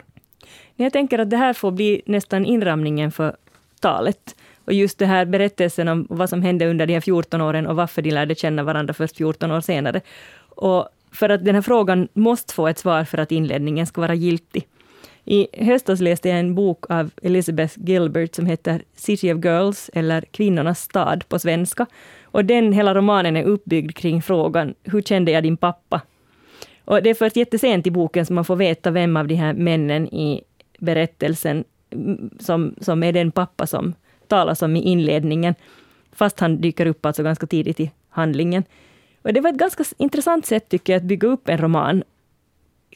Jag 0.76 0.92
tänker 0.92 1.18
att 1.18 1.31
det 1.31 1.37
här 1.37 1.52
får 1.52 1.70
bli 1.70 2.02
nästan 2.07 2.44
inramningen 2.44 3.12
för 3.12 3.37
talet. 3.81 4.35
Och 4.68 4.74
just 4.74 4.98
det 4.98 5.07
här 5.07 5.24
berättelsen 5.24 5.88
om 5.88 6.07
vad 6.11 6.31
som 6.31 6.42
hände 6.42 6.66
under 6.66 6.87
de 6.87 6.94
här 6.94 7.00
14 7.00 7.40
åren 7.40 7.66
och 7.66 7.76
varför 7.76 8.02
de 8.02 8.11
lärde 8.11 8.35
känna 8.35 8.62
varandra 8.62 8.94
först 8.94 9.16
14 9.16 9.50
år 9.50 9.61
senare. 9.61 10.00
Och 10.48 10.88
för 11.12 11.28
att 11.28 11.44
den 11.44 11.54
här 11.54 11.62
frågan 11.62 12.09
måste 12.12 12.54
få 12.54 12.68
ett 12.68 12.78
svar 12.78 13.04
för 13.04 13.18
att 13.18 13.33
inledningen 13.33 13.87
ska 13.87 14.00
vara 14.00 14.14
giltig. 14.14 14.66
I 15.24 15.64
höstas 15.64 16.00
läste 16.00 16.28
jag 16.28 16.38
en 16.38 16.54
bok 16.54 16.90
av 16.90 17.11
Elizabeth 17.22 17.74
Gilbert 17.76 18.35
som 18.35 18.46
heter 18.46 18.83
City 18.96 19.33
of 19.33 19.44
Girls, 19.44 19.90
eller 19.94 20.20
Kvinnornas 20.20 20.81
stad 20.81 21.28
på 21.28 21.38
svenska. 21.38 21.87
Och 22.24 22.44
den 22.44 22.72
hela 22.72 22.94
romanen 22.94 23.37
är 23.37 23.44
uppbyggd 23.44 23.96
kring 23.96 24.22
frågan 24.22 24.74
Hur 24.83 25.02
kände 25.02 25.33
jag 25.33 25.42
din 25.42 25.57
pappa? 25.57 26.00
Och 26.85 27.02
det 27.02 27.11
är 27.11 27.14
först 27.14 27.37
jättesent 27.37 27.87
i 27.87 27.90
boken 27.90 28.26
som 28.26 28.35
man 28.35 28.44
får 28.44 28.57
veta 28.57 28.90
vem 28.90 29.16
av 29.16 29.28
de 29.28 29.35
här 29.35 29.52
männen 29.52 30.09
i 30.09 30.42
berättelsen 30.78 31.64
mm, 31.90 32.31
som, 32.40 32.74
som 32.81 33.02
är 33.02 33.12
den 33.12 33.31
pappa 33.31 33.66
som 33.66 33.94
talas 34.29 34.62
om 34.62 34.77
i 34.77 34.83
inledningen. 34.83 35.55
Fast 36.12 36.41
han 36.41 36.61
dyker 36.61 36.87
upp 36.87 37.07
alltså 37.07 37.23
ganska 37.23 37.47
tidigt 37.47 37.81
i 37.81 37.91
handlingen. 38.09 38.64
Och 39.23 39.33
det 39.33 39.41
var 39.41 39.51
ett 39.51 39.57
ganska 39.57 39.85
intressant 39.99 40.47
sätt 40.47 40.69
tycker 40.69 40.93
jag 40.93 41.01
att 41.01 41.07
bygga 41.07 41.29
upp 41.29 41.49
en 41.49 41.59
roman. 41.59 42.03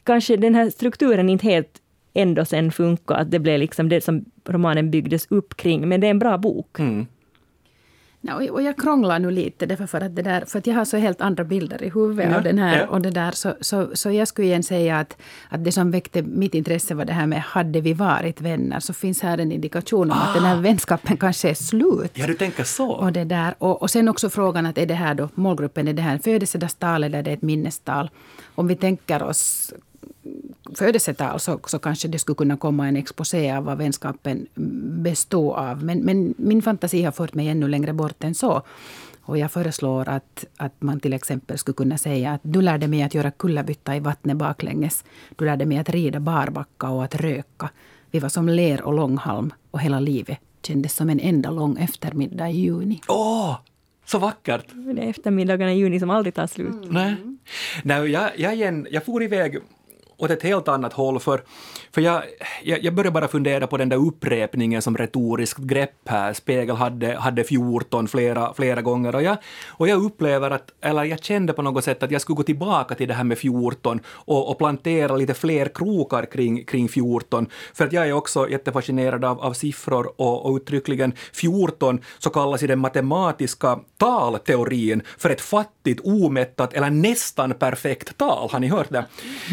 Kanske 0.03 0.37
den 0.37 0.55
här 0.55 0.69
strukturen 0.69 1.29
inte 1.29 1.47
helt 1.47 1.81
ändå 2.13 2.45
sen 2.45 2.71
funkar, 2.71 3.15
att 3.15 3.31
det 3.31 3.39
blev 3.39 3.59
liksom 3.59 3.89
det 3.89 4.03
som 4.03 4.25
romanen 4.45 4.91
byggdes 4.91 5.27
upp 5.29 5.57
kring, 5.57 5.89
men 5.89 6.01
det 6.01 6.07
är 6.07 6.11
en 6.11 6.19
bra 6.19 6.37
bok. 6.37 6.79
Mm. 6.79 7.07
Ja, 8.25 8.35
och- 8.35 8.49
och 8.49 8.61
jag 8.61 8.77
krånglar 8.77 9.19
nu 9.19 9.31
lite 9.31 9.65
därför 9.65 9.85
för 9.85 10.01
att, 10.01 10.15
det 10.15 10.21
där, 10.21 10.43
för 10.47 10.59
att 10.59 10.67
jag 10.67 10.75
har 10.75 10.85
så 10.85 10.97
helt 10.97 11.21
andra 11.21 11.43
bilder 11.43 11.83
i 11.83 11.89
huvudet 11.89 12.31
Ja, 12.31 12.37
av 12.37 12.43
den 12.43 12.57
här. 12.59 12.79
ja. 12.79 12.87
Och 12.87 13.01
det 13.01 13.09
där, 13.09 13.31
så, 13.31 13.53
så, 13.61 13.89
så 13.93 14.11
jag 14.11 14.27
skulle 14.27 14.47
igen 14.47 14.63
säga 14.63 14.99
att, 14.99 15.17
att 15.49 15.63
det 15.63 15.71
som 15.71 15.91
väckte 15.91 16.21
mitt 16.21 16.53
intresse 16.55 16.95
var 16.95 17.05
det 17.05 17.13
här 17.13 17.27
med 17.27 17.41
hade 17.41 17.81
vi 17.81 17.93
varit 17.93 18.41
vänner. 18.41 18.79
Så 18.79 18.93
finns 18.93 19.21
här 19.21 19.37
en 19.37 19.51
indikation 19.51 20.11
om 20.11 20.17
att 20.17 20.33
den 20.33 20.43
här 20.43 20.57
vänskapen 20.61 21.17
kanske 21.17 21.49
är 21.49 21.53
slut. 21.53 22.11
Ja, 22.13 22.27
du 22.27 22.33
tänker 22.33 22.63
så. 22.63 22.89
Och, 22.91 23.11
det 23.11 23.23
där, 23.23 23.55
och, 23.57 23.81
och 23.81 23.89
sen 23.89 24.07
också 24.07 24.29
frågan 24.29 24.65
att 24.65 24.77
är 24.77 24.85
det 24.85 24.93
här 24.93 25.15
då 25.15 25.29
målgruppen, 25.35 25.87
är 25.87 25.93
det 25.93 26.01
här 26.01 26.13
en 26.13 26.19
födelsedagstal 26.19 27.03
eller 27.03 27.19
är 27.19 27.23
det 27.23 27.31
ett 27.31 27.41
minnestal? 27.41 28.09
Om 28.55 28.67
vi 28.67 28.75
tänker 28.75 29.23
oss 29.23 29.73
födelsetal 30.75 31.39
så, 31.39 31.59
så 31.65 31.79
kanske 31.79 32.07
det 32.07 32.19
skulle 32.19 32.35
kunna 32.35 32.57
komma 32.57 32.87
en 32.87 32.95
exposé 32.95 33.51
av 33.51 33.63
vad 33.63 33.77
vänskapen 33.77 34.47
består 35.03 35.55
av. 35.55 35.83
Men, 35.83 35.99
men 35.99 36.33
min 36.37 36.61
fantasi 36.61 37.03
har 37.03 37.11
fört 37.11 37.33
mig 37.33 37.47
ännu 37.47 37.67
längre 37.67 37.93
bort 37.93 38.23
än 38.23 38.35
så. 38.35 38.61
Och 39.25 39.37
jag 39.37 39.51
föreslår 39.51 40.09
att, 40.09 40.45
att 40.57 40.81
man 40.81 40.99
till 40.99 41.13
exempel 41.13 41.57
skulle 41.57 41.75
kunna 41.75 41.97
säga 41.97 42.31
att 42.31 42.41
du 42.43 42.61
lärde 42.61 42.87
mig 42.87 43.03
att 43.03 43.13
göra 43.13 43.31
kullerbytta 43.31 43.95
i 43.95 43.99
vattnet 43.99 44.37
baklänges. 44.37 45.03
Du 45.35 45.45
lärde 45.45 45.65
mig 45.65 45.77
att 45.77 45.89
rida 45.89 46.19
barbacka 46.19 46.89
och 46.89 47.03
att 47.03 47.15
röka. 47.15 47.69
Vi 48.11 48.19
var 48.19 48.29
som 48.29 48.49
ler 48.49 48.81
och 48.81 48.93
långhalm 48.93 49.53
och 49.71 49.81
hela 49.81 49.99
livet 49.99 50.39
kändes 50.63 50.95
som 50.95 51.09
en 51.09 51.19
enda 51.19 51.51
lång 51.51 51.77
eftermiddag 51.77 52.49
i 52.49 52.59
juni. 52.59 53.01
Åh, 53.07 53.57
så 54.05 54.19
vackert! 54.19 54.65
Det 54.73 55.01
är 55.01 55.09
eftermiddagarna 55.09 55.73
i 55.73 55.77
juni 55.77 55.99
som 55.99 56.09
aldrig 56.09 56.33
tar 56.33 56.47
slut. 56.47 56.75
Nej. 56.89 57.15
Nej 57.83 58.11
jag, 58.11 58.39
jag, 58.39 58.53
igen, 58.53 58.87
jag 58.91 59.05
for 59.05 59.23
iväg 59.23 59.57
åt 60.23 60.31
ett 60.31 60.43
helt 60.43 60.67
annat 60.67 60.93
håll. 60.93 61.19
För, 61.19 61.43
för 61.91 62.01
jag, 62.01 62.23
jag, 62.63 62.83
jag 62.83 62.93
började 62.93 63.13
bara 63.13 63.27
fundera 63.27 63.67
på 63.67 63.77
den 63.77 63.89
där 63.89 64.07
upprepningen 64.07 64.81
som 64.81 64.97
retoriskt 64.97 65.59
grepp 65.59 66.09
här. 66.09 66.33
Spegel 66.33 66.75
hade, 66.75 67.15
hade 67.15 67.43
14 67.43 68.07
flera, 68.07 68.53
flera 68.53 68.81
gånger 68.81 69.15
och 69.15 69.23
jag, 69.23 69.37
och 69.67 69.87
jag 69.87 70.03
upplever 70.03 70.51
att, 70.51 70.71
eller 70.81 71.03
jag 71.03 71.23
kände 71.23 71.53
på 71.53 71.61
något 71.61 71.83
sätt 71.83 72.03
att 72.03 72.11
jag 72.11 72.21
skulle 72.21 72.35
gå 72.35 72.43
tillbaka 72.43 72.95
till 72.95 73.07
det 73.07 73.13
här 73.13 73.23
med 73.23 73.37
14 73.37 73.99
och, 74.07 74.49
och 74.49 74.57
plantera 74.57 75.15
lite 75.15 75.33
fler 75.33 75.65
krokar 75.65 76.25
kring, 76.25 76.65
kring 76.65 76.89
14. 76.89 77.47
För 77.73 77.85
att 77.85 77.93
jag 77.93 78.07
är 78.07 78.13
också 78.13 78.49
jättefascinerad 78.49 79.25
av, 79.25 79.39
av 79.39 79.53
siffror 79.53 80.13
och, 80.15 80.45
och 80.45 80.55
uttryckligen 80.55 81.13
14 81.33 81.99
så 82.19 82.29
kallas 82.29 82.63
i 82.63 82.67
den 82.67 82.79
matematiska 82.79 83.79
talteorin 83.97 85.01
för 85.17 85.29
ett 85.29 85.41
fattigt, 85.41 86.01
omättat 86.03 86.73
eller 86.73 86.89
nästan 86.89 87.53
perfekt 87.53 88.17
tal. 88.17 88.49
Har 88.51 88.59
ni 88.59 88.67
hört 88.67 88.89
det? 88.89 89.05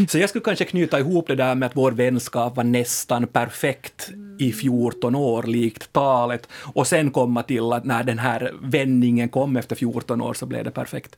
Så 0.09 0.19
jag 0.19 0.29
skulle 0.29 0.45
kanske 0.45 0.60
knyta 0.65 0.99
ihop 0.99 1.27
det 1.27 1.35
där 1.35 1.55
med 1.55 1.67
att 1.67 1.77
vår 1.77 1.93
vänskap 1.93 2.57
var 2.57 2.65
nästan 2.65 3.27
perfekt 3.27 4.11
i 4.39 4.53
14 4.53 5.15
år, 5.15 5.43
likt 5.43 5.93
talet, 5.93 6.49
och 6.75 6.87
sen 6.87 7.11
komma 7.11 7.43
till 7.43 7.73
att 7.73 7.85
när 7.85 8.05
den 8.05 8.19
här 8.19 8.53
vändningen 8.63 9.29
kom 9.29 9.57
efter 9.57 9.77
14 9.77 10.21
år 10.21 10.35
så 10.35 10.47
blev 10.47 10.65
det 10.65 10.71
perfekt. 10.71 11.17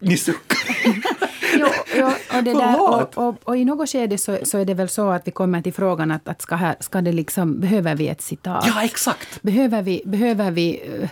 Ni 0.00 0.16
suckar. 0.16 0.58
jo, 1.58 1.66
jo, 1.96 2.06
och, 2.06 2.44
det 2.44 2.52
där, 2.52 2.80
och, 2.80 3.28
och, 3.28 3.34
och, 3.44 3.56
i 3.56 3.64
något 3.64 3.90
skede 3.90 4.18
så, 4.18 4.38
så 4.42 4.58
är 4.58 4.64
det 4.64 4.74
väl 4.74 4.88
så 4.88 5.08
att 5.08 5.26
vi 5.26 5.30
kommer 5.30 5.62
till 5.62 5.72
frågan 5.72 6.10
att, 6.10 6.28
att 6.28 6.42
ska, 6.42 6.54
här, 6.54 6.76
ska 6.80 7.00
det 7.00 7.12
liksom, 7.12 7.60
behöver 7.60 7.94
vi 7.94 8.08
ett 8.08 8.22
citat? 8.22 8.64
Ja, 8.66 8.84
exakt. 8.84 9.42
Behöver 9.42 9.82
vi, 9.82 10.02
behöver 10.04 10.50
vi 10.50 10.82
uh, 11.00 11.08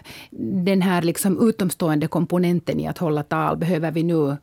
den 0.65 0.83
här 0.83 1.03
liksom 1.03 1.49
utomstående 1.49 2.09
komponenten 2.09 2.81
i 2.81 2.87
att 2.87 2.99
hålla 2.99 3.23
tal? 3.23 3.57
Behöver 3.57 3.91
vi 3.91 4.03
nu 4.03 4.37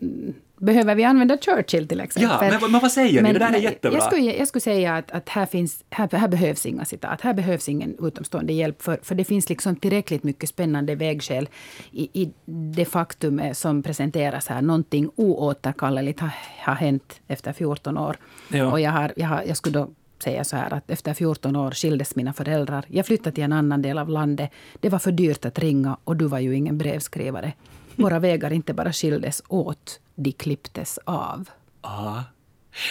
mm, 0.00 0.34
Behöver 0.58 0.94
vi 0.94 1.04
använda 1.04 1.38
Churchill 1.38 1.88
till 1.88 2.00
exempel? 2.00 2.52
Ja, 2.52 2.58
men, 2.60 2.70
men 2.70 2.80
vad 2.80 2.92
säger 2.92 3.22
ni? 3.22 3.32
det 3.32 3.38
där 3.38 3.52
är 3.52 3.58
jättebra. 3.58 3.98
Jag 3.98 4.06
skulle, 4.06 4.36
jag 4.36 4.48
skulle 4.48 4.60
säga 4.60 4.96
att, 4.96 5.10
att 5.10 5.28
här, 5.28 5.46
finns, 5.46 5.84
här, 5.90 6.16
här 6.16 6.28
behövs 6.28 6.66
inga 6.66 6.84
citat. 6.84 7.20
Här 7.20 7.34
behövs 7.34 7.68
ingen 7.68 7.96
utomstående 8.06 8.52
hjälp. 8.52 8.82
För, 8.82 8.98
för 9.02 9.14
det 9.14 9.24
finns 9.24 9.48
liksom 9.48 9.76
tillräckligt 9.76 10.22
mycket 10.22 10.48
spännande 10.48 10.94
vägskäl 10.94 11.48
i, 11.90 12.22
i 12.22 12.32
det 12.74 12.84
faktum 12.84 13.42
som 13.52 13.82
presenteras 13.82 14.46
här. 14.46 14.62
Någonting 14.62 15.10
oåterkalleligt 15.16 16.20
har, 16.20 16.30
har 16.58 16.74
hänt 16.74 17.20
efter 17.28 17.52
14 17.52 17.98
år. 17.98 18.16
Ja. 18.48 18.72
Och 18.72 18.80
jag, 18.80 18.90
har, 18.90 19.12
jag, 19.16 19.26
har, 19.26 19.42
jag 19.46 19.56
skulle 19.56 19.78
då 19.78 19.88
säga 20.24 20.44
så 20.44 20.56
här 20.56 20.72
att 20.72 20.90
efter 20.90 21.14
14 21.14 21.56
år 21.56 21.70
skildes 21.70 22.16
mina 22.16 22.32
föräldrar. 22.32 22.84
Jag 22.88 23.06
flyttade 23.06 23.34
till 23.34 23.44
en 23.44 23.52
annan 23.52 23.82
del 23.82 23.98
av 23.98 24.08
landet. 24.08 24.50
Det 24.80 24.88
var 24.88 24.98
för 24.98 25.12
dyrt 25.12 25.44
att 25.44 25.58
ringa 25.58 25.96
och 26.04 26.16
du 26.16 26.26
var 26.26 26.38
ju 26.38 26.56
ingen 26.56 26.78
brevskrivare. 26.78 27.52
Våra 27.96 28.18
vägar 28.28 28.52
inte 28.52 28.74
bara 28.74 28.92
skildes 28.92 29.42
åt, 29.48 30.00
de 30.16 30.32
klipptes 30.32 30.98
av. 31.04 31.48
Ja. 31.82 32.24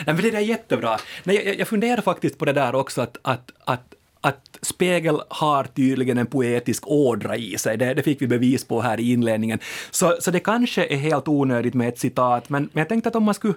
Nej, 0.06 0.16
men 0.16 0.24
det 0.24 0.32
där 0.32 0.38
är 0.38 0.42
jättebra. 0.42 0.98
Nej, 1.24 1.46
jag, 1.46 1.60
jag 1.60 1.68
funderar 1.68 2.02
faktiskt 2.02 2.38
på 2.38 2.46
det 2.46 2.54
där 2.54 2.76
också 2.76 3.02
att, 3.02 3.18
att, 3.22 3.52
att 3.66 3.96
att 4.26 4.60
Spegel 4.62 5.22
har 5.30 5.64
tydligen 5.64 6.18
en 6.18 6.26
poetisk 6.26 6.84
ådra 6.88 7.38
i 7.38 7.58
sig, 7.58 7.78
det, 7.78 7.94
det, 7.94 8.04
fick 8.04 8.22
vi 8.22 8.28
bevis 8.28 8.66
på 8.66 8.82
här 8.82 9.00
i 9.00 9.12
inledningen. 9.12 9.60
Så, 9.92 10.18
så 10.20 10.32
det 10.32 10.40
kanske 10.40 10.86
är 10.86 10.98
helt 10.98 11.28
onödigt 11.28 11.74
med 11.74 11.88
ett 11.88 12.00
citat, 12.00 12.50
men, 12.50 12.70
men 12.74 12.82
jag 12.82 12.90
tänkte 12.90 13.10
att 13.10 13.16
om 13.16 13.24
man 13.24 13.34
skulle 13.34 13.54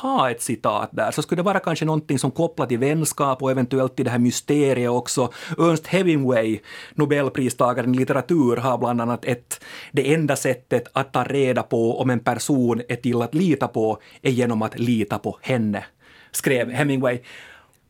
ha 0.00 0.30
ett 0.30 0.42
citat 0.42 0.90
där, 0.92 1.10
så 1.10 1.22
skulle 1.22 1.38
det 1.38 1.46
vara 1.46 1.60
kanske 1.60 1.84
någonting 1.84 2.18
som 2.18 2.30
kopplat 2.30 2.68
till 2.68 2.78
vänskap 2.78 3.42
och 3.42 3.50
eventuellt 3.50 3.96
till 3.96 4.04
det 4.04 4.10
här 4.10 4.18
mysteriet 4.18 4.90
också. 4.90 5.32
Ernst 5.58 5.86
Hemingway, 5.86 6.58
nobelpristagaren 6.94 7.94
i 7.94 7.98
litteratur, 7.98 8.56
har 8.56 8.78
bland 8.78 9.00
annat 9.00 9.24
ett 9.24 9.64
det 9.92 10.14
enda 10.14 10.36
sättet 10.36 10.88
att 10.92 11.12
ta 11.12 11.24
reda 11.24 11.62
på 11.62 12.00
om 12.00 12.10
en 12.10 12.20
person 12.20 12.82
är 12.88 12.96
till 12.96 13.22
att 13.22 13.34
lita 13.34 13.68
på 13.68 13.98
är 14.22 14.30
genom 14.30 14.62
att 14.62 14.78
lita 14.78 15.18
på 15.18 15.38
henne, 15.42 15.84
skrev 16.32 16.70
Hemingway. 16.70 17.18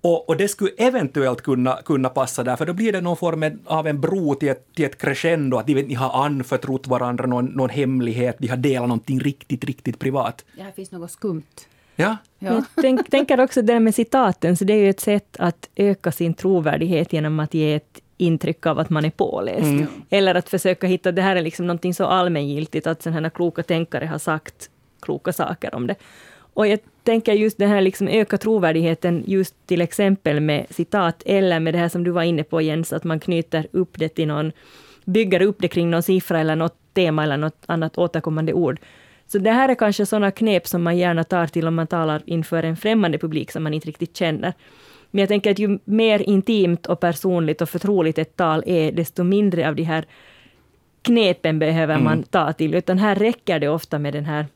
Och, 0.00 0.28
och, 0.28 0.36
det 0.36 0.48
skulle 0.48 0.70
eventuellt 0.78 1.42
kunna, 1.42 1.78
kunna 1.84 2.08
passa 2.08 2.44
där, 2.44 2.56
för 2.56 2.66
då 2.66 2.72
blir 2.72 2.92
det 2.92 3.00
någon 3.00 3.16
form 3.16 3.58
av 3.66 3.86
en 3.86 4.00
bro 4.00 4.34
till 4.34 4.48
ett, 4.48 4.74
till 4.74 4.84
ett 4.84 5.00
crescendo, 5.00 5.56
att 5.56 5.68
ni, 5.68 5.74
vet, 5.74 5.88
ni 5.88 5.94
har 5.94 6.24
anförtrott 6.24 6.86
varandra 6.86 7.26
någon, 7.26 7.44
någon 7.44 7.70
hemlighet, 7.70 8.40
ni 8.40 8.48
har 8.48 8.56
delat 8.56 8.88
någonting 8.88 9.20
riktigt, 9.20 9.64
riktigt 9.64 9.98
privat. 9.98 10.44
Det 10.56 10.62
här 10.62 10.72
finns 10.72 10.90
något 10.90 11.10
skumt. 11.10 11.42
Ja. 11.96 12.16
ja. 12.38 12.52
Jag 12.52 12.64
tänk, 12.74 13.10
tänker 13.10 13.40
också 13.40 13.62
det 13.62 13.80
med 13.80 13.94
citaten, 13.94 14.56
så 14.56 14.64
det 14.64 14.72
är 14.72 14.78
ju 14.78 14.90
ett 14.90 15.00
sätt 15.00 15.36
att 15.38 15.68
öka 15.76 16.12
sin 16.12 16.34
trovärdighet 16.34 17.12
genom 17.12 17.40
att 17.40 17.54
ge 17.54 17.74
ett 17.74 18.00
intryck 18.16 18.66
av 18.66 18.78
att 18.78 18.90
man 18.90 19.04
är 19.04 19.10
påläst. 19.10 19.62
Mm. 19.62 19.86
Eller 20.10 20.34
att 20.34 20.48
försöka 20.48 20.86
hitta, 20.86 21.12
det 21.12 21.22
här 21.22 21.36
är 21.36 21.42
liksom 21.42 21.66
någonting 21.66 21.94
så 21.94 22.06
allmängiltigt, 22.06 22.86
att 22.86 23.02
sådana 23.02 23.20
här 23.20 23.30
kloka 23.30 23.62
tänkare 23.62 24.06
har 24.06 24.18
sagt 24.18 24.70
kloka 25.00 25.32
saker 25.32 25.74
om 25.74 25.86
det. 25.86 25.94
Och 26.54 26.66
jag 26.66 26.78
tänker 27.02 27.32
just 27.32 27.58
den 27.58 27.68
här 27.68 27.80
liksom 27.80 28.08
öka 28.08 28.38
trovärdigheten 28.38 29.24
just 29.26 29.54
till 29.66 29.80
exempel 29.80 30.40
med 30.40 30.66
citat, 30.70 31.22
eller 31.26 31.60
med 31.60 31.74
det 31.74 31.78
här 31.78 31.88
som 31.88 32.04
du 32.04 32.10
var 32.10 32.22
inne 32.22 32.42
på 32.42 32.60
Jens, 32.60 32.92
att 32.92 33.04
man 33.04 33.20
knyter 33.20 33.66
upp 33.72 33.90
det 33.98 34.08
till 34.08 34.28
någon, 34.28 34.52
bygger 35.04 35.42
upp 35.42 35.56
det 35.58 35.68
kring 35.68 35.90
någon 35.90 36.02
siffra 36.02 36.40
eller 36.40 36.56
något 36.56 36.76
tema 36.94 37.22
eller 37.22 37.36
något 37.36 37.62
annat 37.66 37.98
återkommande 37.98 38.52
ord. 38.52 38.80
Så 39.32 39.38
det 39.38 39.50
här 39.50 39.68
är 39.68 39.74
kanske 39.74 40.06
sådana 40.06 40.30
knep 40.30 40.66
som 40.66 40.82
man 40.82 40.98
gärna 40.98 41.24
tar 41.24 41.46
till 41.46 41.66
om 41.66 41.74
man 41.74 41.86
talar 41.86 42.22
inför 42.26 42.62
en 42.62 42.76
främmande 42.76 43.18
publik 43.18 43.50
som 43.52 43.62
man 43.62 43.74
inte 43.74 43.88
riktigt 43.88 44.16
känner. 44.16 44.52
Men 45.10 45.20
jag 45.20 45.28
tänker 45.28 45.50
att 45.50 45.58
ju 45.58 45.78
mer 45.84 46.22
intimt 46.22 46.86
och 46.86 47.00
personligt 47.00 47.62
och 47.62 47.68
förtroligt 47.68 48.18
ett 48.18 48.36
tal 48.36 48.62
är, 48.66 48.92
desto 48.92 49.24
mindre 49.24 49.68
av 49.68 49.74
de 49.74 49.82
här 49.82 50.04
knepen 51.02 51.58
behöver 51.58 51.98
man 51.98 52.12
mm. 52.12 52.22
ta 52.22 52.52
till, 52.52 52.74
utan 52.74 52.98
här 52.98 53.14
räcker 53.14 53.60
det 53.60 53.68
ofta 53.68 53.98
med 53.98 54.12
den 54.12 54.24
här 54.24 54.46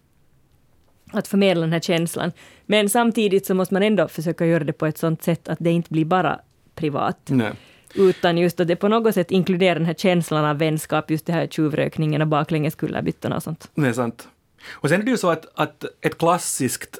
att 1.12 1.29
förmedla 1.29 1.61
den 1.61 1.73
här 1.73 1.81
känslan. 1.81 2.33
Men 2.67 2.89
samtidigt 2.89 3.47
så 3.47 3.55
måste 3.55 3.75
man 3.75 3.83
ändå 3.83 4.09
försöka 4.09 4.47
göra 4.47 4.65
det 4.65 4.73
på 4.73 4.87
ett 4.87 4.99
sådant 4.99 5.23
sätt 5.23 5.49
att 5.49 5.59
det 5.61 5.71
inte 5.71 5.91
blir 5.91 6.05
bara 6.05 6.41
privat. 6.75 7.21
Nej. 7.27 7.53
Utan 7.95 8.39
just 8.39 8.61
att 8.61 8.69
det 8.69 8.77
på 8.77 8.89
något 8.89 9.15
sätt 9.15 9.31
inkluderar 9.31 9.75
den 9.75 9.87
här 9.87 9.95
känslan 9.95 10.45
av 10.45 10.59
vänskap, 10.59 11.11
just 11.11 11.27
det 11.27 11.33
här 11.33 11.47
tjuvrökningen 11.47 12.23
och 12.23 12.29
baklängeskullerbyttorna 12.29 13.37
och 13.37 13.43
sånt. 13.43 13.71
Det 13.75 13.89
är 13.89 13.93
sant. 13.93 14.29
Och 14.69 14.88
sen 14.88 15.01
är 15.01 15.05
det 15.05 15.11
ju 15.11 15.19
så 15.19 15.31
att, 15.31 15.47
att 15.55 15.85
ett 16.01 16.19
klassiskt 16.19 16.99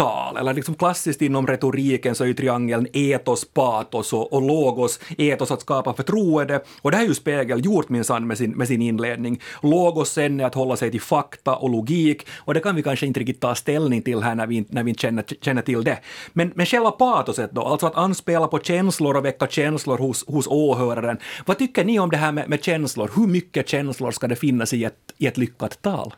tal, 0.00 0.36
eller 0.36 0.54
liksom 0.54 0.74
klassiskt 0.74 1.22
inom 1.22 1.46
retoriken 1.46 2.14
så 2.14 2.24
är 2.24 2.28
ju 2.28 2.34
triangeln 2.34 2.86
etos, 2.92 3.44
patos 3.44 4.12
och, 4.12 4.32
och 4.32 4.42
logos. 4.42 5.00
Etos 5.18 5.50
att 5.50 5.60
skapa 5.60 5.94
förtroende, 5.94 6.60
och 6.82 6.90
det 6.90 6.96
har 6.96 7.04
ju 7.04 7.14
Spegel 7.14 7.64
gjort 7.64 7.88
minsann 7.88 8.26
med 8.26 8.38
sin, 8.38 8.50
med 8.50 8.68
sin 8.68 8.82
inledning. 8.82 9.40
Logos 9.62 10.10
sen 10.10 10.40
är 10.40 10.44
att 10.44 10.54
hålla 10.54 10.76
sig 10.76 10.90
till 10.90 11.00
fakta 11.00 11.56
och 11.56 11.70
logik, 11.70 12.26
och 12.38 12.54
det 12.54 12.60
kan 12.60 12.76
vi 12.76 12.82
kanske 12.82 13.06
inte 13.06 13.20
riktigt 13.20 13.40
ta 13.40 13.54
ställning 13.54 14.02
till 14.02 14.22
här 14.22 14.34
när 14.34 14.46
vi, 14.46 14.64
när 14.68 14.82
vi 14.82 14.90
inte 14.90 15.00
känner, 15.00 15.24
känner 15.40 15.62
till 15.62 15.84
det. 15.84 15.98
Men, 16.32 16.52
men 16.54 16.66
själva 16.66 16.90
patoset 16.90 17.52
då, 17.52 17.62
alltså 17.62 17.86
att 17.86 17.96
anspela 17.96 18.46
på 18.46 18.58
känslor 18.58 19.16
och 19.16 19.24
väcka 19.24 19.46
känslor 19.46 19.98
hos, 19.98 20.26
hos 20.26 20.46
åhöraren. 20.46 21.18
Vad 21.46 21.58
tycker 21.58 21.84
ni 21.84 21.98
om 21.98 22.10
det 22.10 22.16
här 22.16 22.32
med, 22.32 22.48
med 22.48 22.64
känslor? 22.64 23.10
Hur 23.16 23.26
mycket 23.26 23.68
känslor 23.68 24.10
ska 24.10 24.28
det 24.28 24.36
finnas 24.36 24.72
i 24.72 24.84
ett, 24.84 25.14
i 25.18 25.26
ett 25.26 25.38
lyckat 25.38 25.82
tal? 25.82 26.14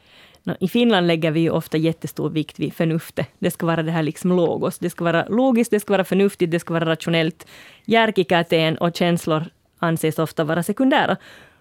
I 0.61 0.69
Finland 0.69 1.07
lägger 1.07 1.31
vi 1.31 1.41
ju 1.41 1.51
ofta 1.51 1.77
jättestor 1.77 2.31
vikt 2.31 2.59
vid 2.59 2.75
förnuftet. 2.75 3.29
Det 3.39 3.51
ska 3.51 3.67
vara 3.67 3.83
det 3.83 3.91
här 3.91 4.03
liksom 4.03 4.33
logos. 4.33 4.79
Det 4.79 4.91
ska 4.91 5.05
vara 5.05 5.27
logiskt, 5.29 5.71
det 5.71 5.81
ska 5.81 5.93
vara 5.93 6.05
förnuftigt, 6.05 6.53
det 6.53 6.61
ska 6.61 6.75
vara 6.75 6.87
rationellt. 6.87 7.47
Järkikäteen 7.85 8.77
och 8.79 8.97
känslor 8.97 9.45
anses 9.79 10.19
ofta 10.19 10.45
vara 10.45 10.63
sekundära. 10.63 11.17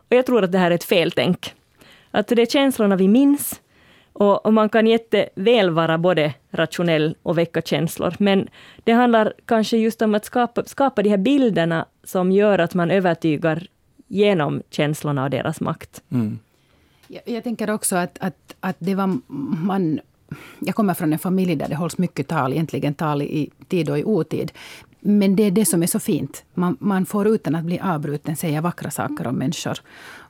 Och 0.09 0.15
jag 0.15 0.25
tror 0.25 0.43
att 0.43 0.51
det 0.51 0.57
här 0.57 0.71
är 0.71 0.75
ett 0.75 0.83
feltänk. 0.83 1.53
Att 2.11 2.27
det 2.27 2.41
är 2.41 2.45
känslorna 2.45 2.95
vi 2.95 3.07
minns. 3.07 3.61
Och, 4.13 4.45
och 4.45 4.53
man 4.53 4.69
kan 4.69 4.87
jätteväl 4.87 5.69
vara 5.69 5.97
både 5.97 6.33
rationell 6.51 7.15
och 7.23 7.37
väcka 7.37 7.61
känslor. 7.61 8.13
Men 8.19 8.47
det 8.83 8.91
handlar 8.91 9.33
kanske 9.45 9.77
just 9.77 10.01
om 10.01 10.15
att 10.15 10.25
skapa, 10.25 10.63
skapa 10.63 11.03
de 11.03 11.09
här 11.09 11.17
bilderna 11.17 11.85
som 12.03 12.31
gör 12.31 12.59
att 12.59 12.73
man 12.73 12.91
övertygar 12.91 13.67
genom 14.07 14.61
känslorna 14.69 15.23
och 15.23 15.29
deras 15.29 15.61
makt. 15.61 16.01
Mm. 16.11 16.39
Jag, 17.11 17.21
jag, 17.25 17.43
tänker 17.43 17.69
också 17.69 17.95
att, 17.95 18.17
att, 18.19 18.55
att 18.59 18.75
det 18.79 18.95
var 18.95 19.19
man... 19.65 19.99
Jag 20.59 20.75
kommer 20.75 20.93
från 20.93 21.13
en 21.13 21.19
familj 21.19 21.55
där 21.55 21.67
det 21.67 21.75
hålls 21.75 21.97
mycket 21.97 22.27
tal, 22.27 22.53
egentligen 22.53 22.93
tal 22.93 23.21
i 23.21 23.49
tid 23.67 23.89
och 23.89 23.99
i 23.99 24.03
otid. 24.03 24.51
Men 24.99 25.35
det 25.35 25.43
är 25.43 25.51
det 25.51 25.65
som 25.65 25.83
är 25.83 25.87
så 25.87 25.99
fint. 25.99 26.43
Man, 26.53 26.77
man 26.79 27.05
får 27.05 27.27
utan 27.27 27.55
att 27.55 27.63
bli 27.63 27.79
avbruten 27.79 28.35
säga 28.35 28.61
vackra 28.61 28.91
saker 28.91 29.27
om 29.27 29.35
människor. 29.35 29.77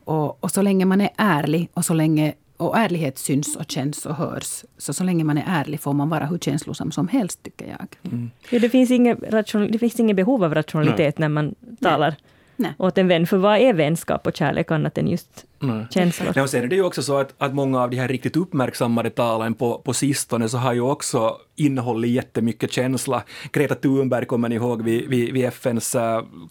Och, 0.05 0.43
och 0.43 0.51
så 0.51 0.61
länge 0.61 0.85
man 0.85 1.01
är 1.01 1.09
ärlig 1.17 1.69
och 1.73 1.85
så 1.85 1.93
länge 1.93 2.33
och 2.57 2.77
ärlighet 2.77 3.17
syns 3.17 3.55
och 3.55 3.71
känns 3.71 4.05
och 4.05 4.15
hörs. 4.15 4.65
Så 4.77 4.93
så 4.93 5.03
länge 5.03 5.23
man 5.23 5.37
är 5.37 5.43
ärlig 5.47 5.79
får 5.79 5.93
man 5.93 6.09
vara 6.09 6.25
hur 6.25 6.37
känslosam 6.37 6.91
som 6.91 7.07
helst, 7.07 7.43
tycker 7.43 7.67
jag. 7.67 8.13
Mm. 8.13 8.31
Ja, 8.49 8.59
det, 8.59 8.69
finns 8.69 8.91
inget 8.91 9.19
det 9.51 9.79
finns 9.79 9.99
inget 9.99 10.15
behov 10.15 10.43
av 10.43 10.53
rationalitet 10.53 11.17
Nej. 11.19 11.29
när 11.29 11.29
man 11.29 11.55
talar. 11.81 12.09
Nej. 12.09 12.17
Nej. 12.61 12.73
åt 12.77 12.97
en 12.97 13.07
vän. 13.07 13.27
För 13.27 13.37
vad 13.37 13.57
är 13.57 13.73
vänskap 13.73 14.27
och 14.27 14.35
kärlek 14.35 14.71
annat 14.71 14.97
än 14.97 15.07
just 15.07 15.45
Nej. 15.59 15.87
känslor? 15.89 16.33
Ja, 16.35 16.43
och 16.43 16.49
sen 16.49 16.63
är 16.63 16.67
det 16.67 16.75
ju 16.75 16.83
också 16.83 17.03
så 17.03 17.17
att, 17.17 17.33
att 17.37 17.53
många 17.53 17.81
av 17.81 17.89
de 17.89 17.97
här 17.97 18.07
riktigt 18.07 18.37
uppmärksammade 18.37 19.09
talen 19.09 19.53
på, 19.53 19.77
på 19.77 19.93
sistone 19.93 20.49
så 20.49 20.57
har 20.57 20.73
ju 20.73 20.81
också 20.81 21.37
innehållit 21.55 22.11
jättemycket 22.11 22.71
känsla. 22.71 23.23
Greta 23.51 23.75
Thunberg 23.75 24.25
kommer 24.25 24.49
ni 24.49 24.55
ihåg 24.55 24.81
vid, 24.81 25.09
vid, 25.09 25.33
vid 25.33 25.45
FNs 25.45 25.95
uh, 25.95 26.01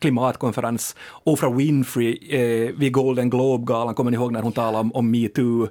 klimatkonferens. 0.01 0.97
Oprah 1.25 1.57
Winfrey 1.57 2.19
uh, 2.33 2.79
vid 2.79 2.93
Golden 2.93 3.31
Globe-galan 3.31 3.95
kommer 3.95 4.11
ni 4.11 4.15
ihåg 4.15 4.33
när 4.33 4.43
hon 4.43 4.53
talade 4.53 4.79
om, 4.79 4.93
om 4.93 5.11
metoo 5.11 5.69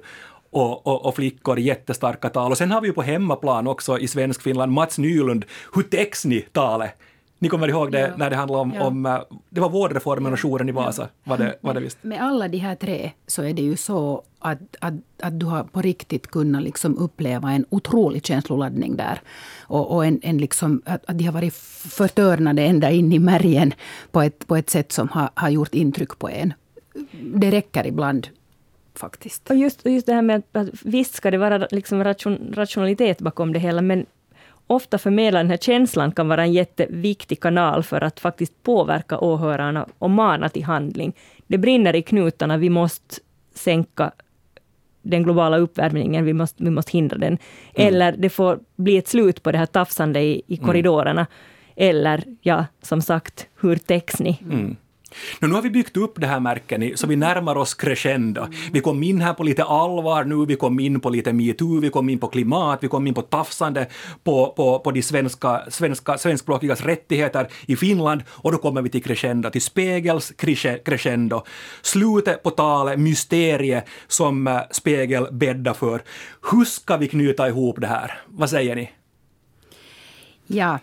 och, 0.50 0.86
och, 0.86 1.06
och 1.06 1.16
flickor 1.16 1.58
jättestarka 1.58 2.28
tal. 2.28 2.50
Och 2.50 2.58
sen 2.58 2.70
har 2.70 2.80
vi 2.80 2.86
ju 2.86 2.92
på 2.92 3.02
hemmaplan 3.02 3.66
också 3.66 3.98
i 3.98 4.08
svensk 4.08 4.42
Finland 4.42 4.72
Mats 4.72 4.98
Nylund, 4.98 5.44
Hutexni-talet. 5.72 6.90
Ni 6.90 7.09
kommer 7.48 7.68
ihåg 7.68 7.92
det 7.92 8.00
Ja. 8.00 8.08
när 8.16 8.30
det 8.30 8.36
handlade 8.36 8.62
om, 8.62 8.72
Ja. 8.74 8.86
om 8.86 9.06
eh, 9.06 9.18
det 9.50 9.60
var 9.60 9.68
vårdreformen 9.68 10.32
och 10.32 10.38
jouren 10.44 10.68
i 10.68 10.72
Vasa, 10.72 11.08
var 11.24 11.38
det, 11.38 11.58
var 11.60 11.74
det 11.74 11.80
visst? 11.80 11.98
Med 12.02 12.22
alla 12.22 12.48
de 12.48 12.58
här 12.58 12.74
tre 12.74 13.10
så 13.26 13.42
är 13.42 13.52
det 13.54 13.62
ju 13.62 13.76
så 13.76 14.22
att, 14.38 14.58
att, 14.80 14.94
att 15.22 15.40
du 15.40 15.46
har 15.46 15.64
på 15.64 15.82
riktigt 15.82 16.26
kunnat 16.26 16.62
liksom 16.62 16.98
uppleva 16.98 17.52
en 17.52 17.64
otrolig 17.70 18.26
känsloladdning 18.26 18.96
där. 18.96 19.20
Och, 19.60 19.94
och 19.94 20.06
en, 20.06 20.20
en 20.22 20.38
liksom, 20.38 20.82
att, 20.84 21.10
att 21.10 21.18
de 21.18 21.24
har 21.24 21.32
varit 21.32 21.54
förtörnade 21.54 22.62
ända 22.62 22.90
in 22.90 23.12
i 23.12 23.18
märgen 23.18 23.72
på 24.10 24.22
ett, 24.22 24.46
på 24.46 24.56
ett 24.56 24.70
sätt 24.70 24.92
som 24.92 25.08
har, 25.08 25.30
har 25.34 25.48
gjort 25.50 25.74
intryck 25.74 26.18
på 26.18 26.28
en. 26.28 26.52
Det 27.34 27.50
räcker 27.50 27.86
ibland 27.86 28.28
faktiskt. 28.94 29.50
Och 29.50 29.56
just, 29.56 29.86
just 29.86 30.06
det 30.06 30.12
här 30.12 30.22
med 30.22 30.36
att, 30.36 30.56
att 30.56 30.68
visst 30.84 31.14
ska 31.14 31.30
det 31.30 31.38
vara 31.38 31.66
liksom 31.70 32.04
ration, 32.04 32.52
rationalitet 32.54 33.18
bakom 33.18 33.52
det 33.52 33.58
hela, 33.58 33.82
men 33.82 34.06
ofta 34.70 34.98
förmedla 34.98 35.38
den 35.38 35.50
här 35.50 35.56
känslan 35.56 36.12
kan 36.12 36.28
vara 36.28 36.42
en 36.42 36.52
jätteviktig 36.52 37.40
kanal 37.40 37.82
för 37.82 38.00
att 38.00 38.20
faktiskt 38.20 38.62
påverka 38.62 39.18
åhörarna 39.18 39.86
och 39.98 40.10
mana 40.10 40.48
till 40.48 40.64
handling. 40.64 41.12
Det 41.46 41.58
brinner 41.58 41.96
i 41.96 42.02
knutarna, 42.02 42.56
vi 42.56 42.70
måste 42.70 43.16
sänka 43.54 44.12
den 45.02 45.22
globala 45.22 45.58
uppvärmningen, 45.58 46.24
vi 46.24 46.32
måste, 46.32 46.64
vi 46.64 46.70
måste 46.70 46.92
hindra 46.92 47.18
den. 47.18 47.38
Eller 47.74 48.12
det 48.12 48.30
får 48.30 48.58
bli 48.76 48.96
ett 48.96 49.08
slut 49.08 49.42
på 49.42 49.52
det 49.52 49.58
här 49.58 49.66
tafsande 49.66 50.20
i, 50.20 50.42
i 50.46 50.56
korridorerna. 50.56 51.26
Eller, 51.76 52.24
ja, 52.40 52.64
som 52.82 53.02
sagt, 53.02 53.46
hur 53.60 53.76
täcks 53.76 54.20
ni? 54.20 54.38
Mm. 54.42 54.76
Nu, 55.40 55.48
nu 55.48 55.54
har 55.54 55.62
vi 55.62 55.70
byggt 55.70 55.96
upp 55.96 56.14
det 56.16 56.26
här 56.26 56.40
märken 56.40 56.92
så 56.96 57.06
vi 57.06 57.16
närmar 57.16 57.56
oss 57.56 57.74
crescendo. 57.74 58.46
Vi 58.72 58.80
kom 58.80 59.02
in 59.02 59.20
här 59.20 59.34
på 59.34 59.42
lite 59.42 59.64
allvar 59.64 60.24
nu, 60.24 60.46
vi 60.46 60.56
kom 60.56 60.80
in 60.80 61.00
på 61.00 61.10
lite 61.10 61.32
metoo, 61.32 61.80
vi 61.80 61.90
kom 61.90 62.08
in 62.08 62.18
på 62.18 62.28
klimat, 62.28 62.78
vi 62.82 62.88
kom 62.88 63.06
in 63.06 63.14
på 63.14 63.22
tafsande 63.22 63.86
på, 64.24 64.52
på, 64.56 64.78
på 64.78 64.90
de 64.90 65.02
svenska, 65.02 65.62
svenska, 65.68 66.18
svenskspråkigas 66.18 66.80
rättigheter 66.80 67.48
i 67.66 67.76
Finland 67.76 68.22
och 68.28 68.52
då 68.52 68.58
kommer 68.58 68.82
vi 68.82 68.88
till 68.88 69.02
crescendo, 69.02 69.50
till 69.50 69.62
Spegels 69.62 70.32
crescendo. 70.84 71.42
Slutet 71.82 72.42
på 72.42 72.50
talet, 72.50 72.98
mysterie 72.98 73.82
som 74.08 74.46
eh, 74.46 74.60
Spegel 74.70 75.26
bäddar 75.32 75.74
för. 75.74 76.02
Hur 76.50 76.64
ska 76.64 76.96
vi 76.96 77.08
knyta 77.08 77.48
ihop 77.48 77.80
det 77.80 77.86
här? 77.86 78.20
Vad 78.26 78.50
säger 78.50 78.76
ni? 78.76 78.90
Ja, 80.46 80.78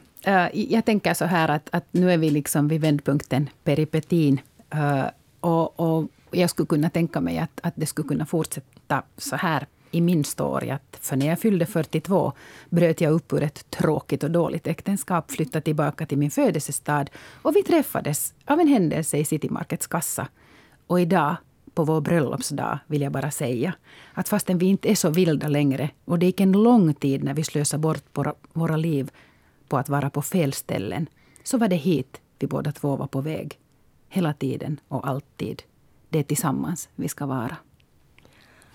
jag 0.53 0.85
tänker 0.85 1.13
så 1.13 1.25
här 1.25 1.49
att, 1.49 1.69
att 1.71 1.85
nu 1.91 2.11
är 2.11 2.17
vi 2.17 2.29
liksom 2.29 2.67
vid 2.67 2.81
vändpunkten, 2.81 3.49
peripetin. 3.63 4.41
Och, 5.39 5.79
och 5.79 6.07
jag 6.31 6.49
skulle 6.49 6.67
kunna 6.67 6.89
tänka 6.89 7.21
mig 7.21 7.37
att, 7.37 7.59
att 7.63 7.73
det 7.75 7.85
skulle 7.85 8.07
kunna 8.07 8.25
fortsätta 8.25 9.03
så 9.17 9.35
här 9.35 9.67
i 9.91 10.01
min 10.01 10.23
story. 10.23 10.69
Att 10.69 10.97
för 11.01 11.15
när 11.15 11.27
jag 11.27 11.39
fyllde 11.39 11.65
42 11.65 12.33
bröt 12.69 13.01
jag 13.01 13.13
upp 13.13 13.33
ur 13.33 13.43
ett 13.43 13.69
tråkigt 13.69 14.23
och 14.23 14.31
dåligt 14.31 14.67
äktenskap, 14.67 15.31
flyttade 15.31 15.61
tillbaka 15.61 16.05
till 16.05 16.17
min 16.17 16.31
födelsestad 16.31 17.05
och 17.41 17.55
vi 17.55 17.63
träffades 17.63 18.33
av 18.45 18.59
en 18.59 18.67
händelse 18.67 19.17
i 19.17 19.25
City 19.25 19.49
Markets 19.49 19.87
kassa. 19.87 20.27
Och 20.87 21.01
idag, 21.01 21.35
på 21.73 21.83
vår 21.83 22.01
bröllopsdag, 22.01 22.79
vill 22.87 23.01
jag 23.01 23.11
bara 23.11 23.31
säga 23.31 23.73
att 24.13 24.29
fastän 24.29 24.57
vi 24.57 24.65
inte 24.65 24.91
är 24.91 24.95
så 24.95 25.09
vilda 25.09 25.47
längre 25.47 25.89
och 26.05 26.19
det 26.19 26.25
gick 26.25 26.39
en 26.39 26.51
lång 26.51 26.93
tid 26.93 27.23
när 27.23 27.33
vi 27.33 27.43
slösade 27.43 27.81
bort 27.81 28.03
våra, 28.13 28.33
våra 28.53 28.77
liv 28.77 29.11
på 29.69 29.77
att 29.77 29.89
vara 29.89 30.09
på 30.09 30.21
fel 30.21 30.53
ställen, 30.53 31.09
så 31.43 31.57
var 31.57 31.67
det 31.67 31.75
hit 31.75 32.21
vi 32.39 32.47
båda 32.47 32.71
två 32.71 32.95
var 32.95 33.07
på 33.07 33.21
väg. 33.21 33.59
Hela 34.09 34.33
tiden 34.33 34.79
och 34.87 35.07
alltid. 35.07 35.63
Det 36.09 36.19
är 36.19 36.23
tillsammans 36.23 36.89
vi 36.95 37.07
ska 37.07 37.25
vara. 37.25 37.57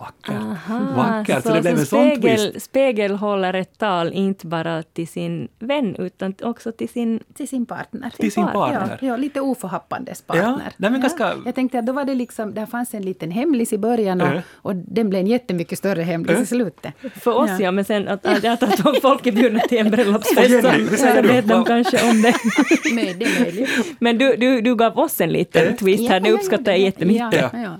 Vackert. 0.03 0.43
Aha, 0.43 0.79
Vackert, 0.97 1.43
så, 1.43 1.53
det 1.55 1.61
blev 1.61 1.79
en 1.79 1.87
sån 1.87 2.11
twist. 2.11 2.21
spegel, 2.23 2.61
spegel 2.61 3.15
håller 3.17 3.55
ett 3.55 3.79
tal 3.79 4.12
inte 4.12 4.47
bara 4.47 4.83
till 4.83 5.09
sin 5.09 5.49
vän 5.59 5.97
utan 5.99 6.35
också 6.43 6.73
till 6.73 6.88
sin... 6.88 7.21
Till 7.35 7.49
sin 7.49 7.67
partner. 7.67 8.11
Till 8.17 8.33
sin 8.33 8.47
partner. 8.47 8.99
Ja, 9.01 9.07
ja, 9.09 9.17
lite 9.17 9.41
oförhappandes 9.41 10.23
partner. 10.23 10.45
Ja, 10.45 10.61
nej, 10.77 10.91
men 10.91 11.01
ganska- 11.01 11.35
Jag 11.45 11.55
tänkte 11.55 11.79
att 11.79 11.87
då 11.87 11.93
var 11.93 12.05
det 12.05 12.15
liksom, 12.15 12.55
där 12.55 12.67
fanns 12.67 12.95
en 12.95 13.03
liten 13.03 13.31
hemlis 13.31 13.73
i 13.73 13.79
början 13.79 14.21
och, 14.21 14.29
Äh. 14.29 14.41
och 14.55 14.77
den 14.77 15.11
blev 15.11 15.21
en 15.21 15.27
jättemycket 15.27 15.79
större 15.79 16.03
hemlis 16.03 16.37
Äh. 16.37 16.43
i 16.43 16.47
slutet. 16.47 16.93
För 17.15 17.33
oss 17.37 17.51
ja, 17.61 17.71
men 17.71 17.85
sen 17.85 18.09
att, 18.09 18.27
att, 18.27 18.45
att, 18.45 18.62
att 18.62 18.87
om 18.87 18.95
folk 19.03 19.27
är 19.27 19.33
bjudna 19.33 19.61
till 19.61 19.79
en 19.79 19.91
bröllopsfest 19.97 20.51
så, 20.91 20.97
så 20.97 21.23
vet 21.23 21.49
de 21.49 21.65
kanske 21.65 22.11
om 22.11 22.23
det. 22.23 22.35
Med, 22.95 23.17
det 23.19 23.25
är 23.25 23.41
möjligt. 23.41 23.71
Men 24.01 24.19
du, 24.19 24.37
du, 24.37 24.61
du 24.61 24.75
gav 24.77 24.99
oss 24.99 25.21
en 25.21 25.31
liten 25.33 25.69
Äh. 25.69 25.75
twist 25.75 26.09
här, 26.09 26.21
det 26.21 26.33
uppskattar 26.33 26.73
jag 26.73 26.81
jättemycket. 26.81 27.33
Ja, 27.33 27.51
ja. 27.53 27.77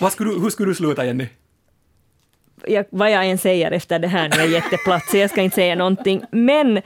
Vad 0.00 0.12
skulle 0.12 0.30
du, 0.30 0.40
hur 0.40 0.50
skulle 0.50 0.70
du 0.70 0.74
sluta, 0.74 1.06
Jenny? 1.06 1.26
jag, 2.66 2.84
vad 2.90 3.10
jag 3.10 3.26
än 3.26 3.38
säger 3.38 3.70
efter 3.70 3.98
det 3.98 4.08
här 4.08 4.28
nu 4.36 4.42
är 4.42 4.46
jätteplatt, 4.46 5.08
så 5.10 5.16
jag 5.16 5.30
ska 5.30 5.42
inte 5.42 5.54
säga 5.54 5.74
någonting. 5.74 6.22
Men 6.30 6.80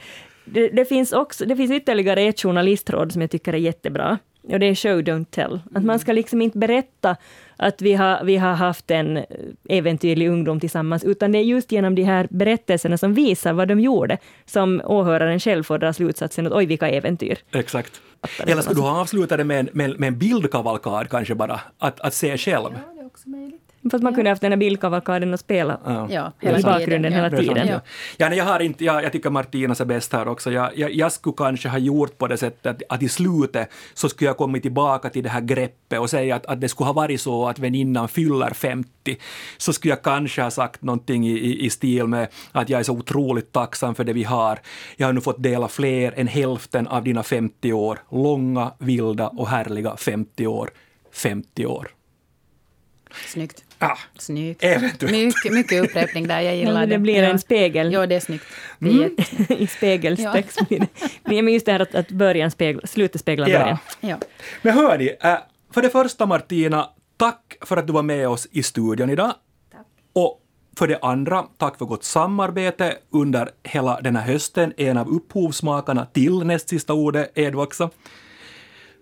det, 0.45 0.69
det, 0.69 0.85
finns 0.85 1.13
också, 1.13 1.45
det 1.45 1.55
finns 1.55 1.71
ytterligare 1.71 2.21
ett 2.21 2.41
journalistråd 2.41 3.11
som 3.11 3.21
jag 3.21 3.31
tycker 3.31 3.53
är 3.53 3.57
jättebra. 3.57 4.17
Och 4.43 4.59
det 4.59 4.65
är 4.65 4.75
show, 4.75 5.01
don't 5.01 5.25
tell. 5.25 5.59
Att 5.75 5.83
man 5.83 5.99
ska 5.99 6.13
liksom 6.13 6.41
inte 6.41 6.57
berätta 6.57 7.15
att 7.57 7.81
vi 7.81 7.93
har, 7.93 8.23
vi 8.23 8.37
har 8.37 8.53
haft 8.53 8.91
en 8.91 9.25
äventyrlig 9.69 10.29
ungdom 10.29 10.59
tillsammans, 10.59 11.03
utan 11.03 11.31
det 11.31 11.37
är 11.37 11.43
just 11.43 11.71
genom 11.71 11.95
de 11.95 12.03
här 12.03 12.27
berättelserna 12.29 12.97
som 12.97 13.13
visar 13.13 13.53
vad 13.53 13.67
de 13.67 13.79
gjorde, 13.79 14.17
som 14.45 14.81
åhöraren 14.85 15.39
själv 15.39 15.63
får 15.63 15.77
dra 15.77 15.93
slutsatsen 15.93 16.47
att 16.47 16.53
oj, 16.53 16.65
vilka 16.65 16.89
äventyr. 16.89 17.37
Exakt. 17.53 18.01
Eller 18.39 18.61
skulle 18.61 18.75
du 18.75 18.81
ha 18.81 19.01
avslutat 19.01 19.37
det 19.37 19.43
med 19.43 19.59
en, 19.59 19.69
med, 19.73 19.99
med 19.99 20.07
en 20.07 20.19
bildkavalkad 20.19 21.09
kanske 21.09 21.35
bara? 21.35 21.59
Att, 21.77 21.99
att 21.99 22.13
se 22.13 22.37
själv? 22.37 22.73
Ja, 22.73 22.94
också 23.15 23.29
möjligt. 23.29 23.61
Fast 23.91 24.03
man 24.03 24.15
kunde 24.15 24.29
haft 24.29 24.41
den 24.41 24.51
här 24.51 24.57
bildkavalkaden 24.57 25.33
och 25.33 25.39
spela. 25.39 25.79
Ja. 25.85 26.07
Ja, 26.11 26.31
I 26.41 26.45
hela 26.45 26.59
bakgrunden 26.59 27.13
hela 27.13 27.25
ja. 27.25 27.29
Sant, 27.29 27.47
tiden. 27.47 27.67
Ja. 27.67 27.81
Ja, 28.17 28.29
nej, 28.29 28.37
jag, 28.37 28.45
har 28.45 28.59
inte, 28.59 28.85
jag, 28.85 29.03
jag 29.03 29.11
tycker 29.11 29.29
Martinas 29.29 29.81
är 29.81 29.85
bäst 29.85 30.13
här 30.13 30.27
också. 30.27 30.51
Jag, 30.51 30.77
jag, 30.77 30.93
jag 30.93 31.11
skulle 31.11 31.35
kanske 31.37 31.69
ha 31.69 31.77
gjort 31.77 32.17
på 32.17 32.27
det 32.27 32.37
sättet 32.37 32.65
att, 32.65 32.81
att 32.89 33.03
i 33.03 33.09
slutet 33.09 33.69
så 33.93 34.09
skulle 34.09 34.29
jag 34.29 34.37
kommit 34.37 34.61
tillbaka 34.61 35.09
till 35.09 35.23
det 35.23 35.29
här 35.29 35.41
greppet 35.41 35.99
och 35.99 36.09
säga 36.09 36.35
att, 36.35 36.45
att 36.45 36.61
det 36.61 36.69
skulle 36.69 36.85
ha 36.85 36.93
varit 36.93 37.21
så 37.21 37.47
att 37.47 37.59
väninnan 37.59 38.07
fyller 38.07 38.53
50. 38.53 39.17
Så 39.57 39.73
skulle 39.73 39.91
jag 39.91 40.01
kanske 40.01 40.41
ha 40.41 40.51
sagt 40.51 40.81
någonting 40.81 41.27
i, 41.27 41.31
i, 41.31 41.65
i 41.65 41.69
stil 41.69 42.07
med 42.07 42.27
att 42.51 42.69
jag 42.69 42.79
är 42.79 42.83
så 42.83 42.93
otroligt 42.93 43.51
tacksam 43.51 43.95
för 43.95 44.03
det 44.03 44.13
vi 44.13 44.23
har. 44.23 44.59
Jag 44.97 45.07
har 45.07 45.13
nu 45.13 45.21
fått 45.21 45.43
dela 45.43 45.67
fler 45.67 46.13
än 46.17 46.27
hälften 46.27 46.87
av 46.87 47.03
dina 47.03 47.23
50 47.23 47.73
år. 47.73 47.99
Långa, 48.11 48.71
vilda 48.77 49.27
och 49.27 49.47
härliga 49.47 49.97
50 49.97 50.47
år. 50.47 50.69
50 51.11 51.65
år. 51.65 51.87
Snyggt. 53.27 53.63
Ah, 53.79 53.97
Snyggt. 54.17 54.63
Eventuellt. 54.63 55.11
Mycket, 55.11 55.53
mycket 55.53 55.83
upprepning 55.83 56.27
där, 56.27 56.41
jag 56.41 56.55
gillar 56.55 56.81
Ja, 56.81 56.85
det 56.85 56.97
blir 56.97 57.23
en 57.23 57.39
spegel. 57.39 57.93
Ja, 57.93 58.05
det 58.07 58.15
är 58.15 58.19
snyggt. 58.19 58.45
Det 58.79 58.89
är 58.89 58.93
jätte... 58.93 59.53
I 59.63 59.67
spegelstext 59.67 60.67
blir 60.67 60.79
det. 60.79 60.87
Men 61.23 61.53
just 61.53 61.65
det 61.65 61.71
här 61.71 61.79
att, 61.79 61.95
att 61.95 62.11
början 62.11 62.51
spegla, 62.51 62.81
slutet 62.87 63.21
speglar 63.21 63.47
Ja. 63.47 63.59
början. 63.59 63.77
ja. 63.99 64.17
Men 64.61 64.73
hörni, 64.73 65.15
äh, 65.21 65.35
för 65.73 65.81
det 65.81 65.89
första 65.89 66.25
Martina, 66.25 66.89
tack 67.17 67.57
för 67.61 67.77
att 67.77 67.87
du 67.87 67.93
var 67.93 68.03
med 68.03 68.27
oss 68.29 68.47
i 68.51 68.63
studion 68.63 69.09
idag. 69.09 69.33
Och 70.13 70.41
för 70.77 70.87
det 70.87 70.99
andra, 71.01 71.43
tack 71.57 71.77
för 71.77 71.85
gott 71.85 72.03
samarbete 72.03 72.97
under 73.11 73.49
hela 73.63 74.01
den 74.01 74.15
här 74.15 74.23
hösten. 74.23 74.73
En 74.77 74.97
av 74.97 75.07
upphovsmakarna 75.09 76.05
till 76.05 76.43
näst 76.45 76.69
sista 76.69 76.93
ordet 76.93 77.55
också. 77.55 77.89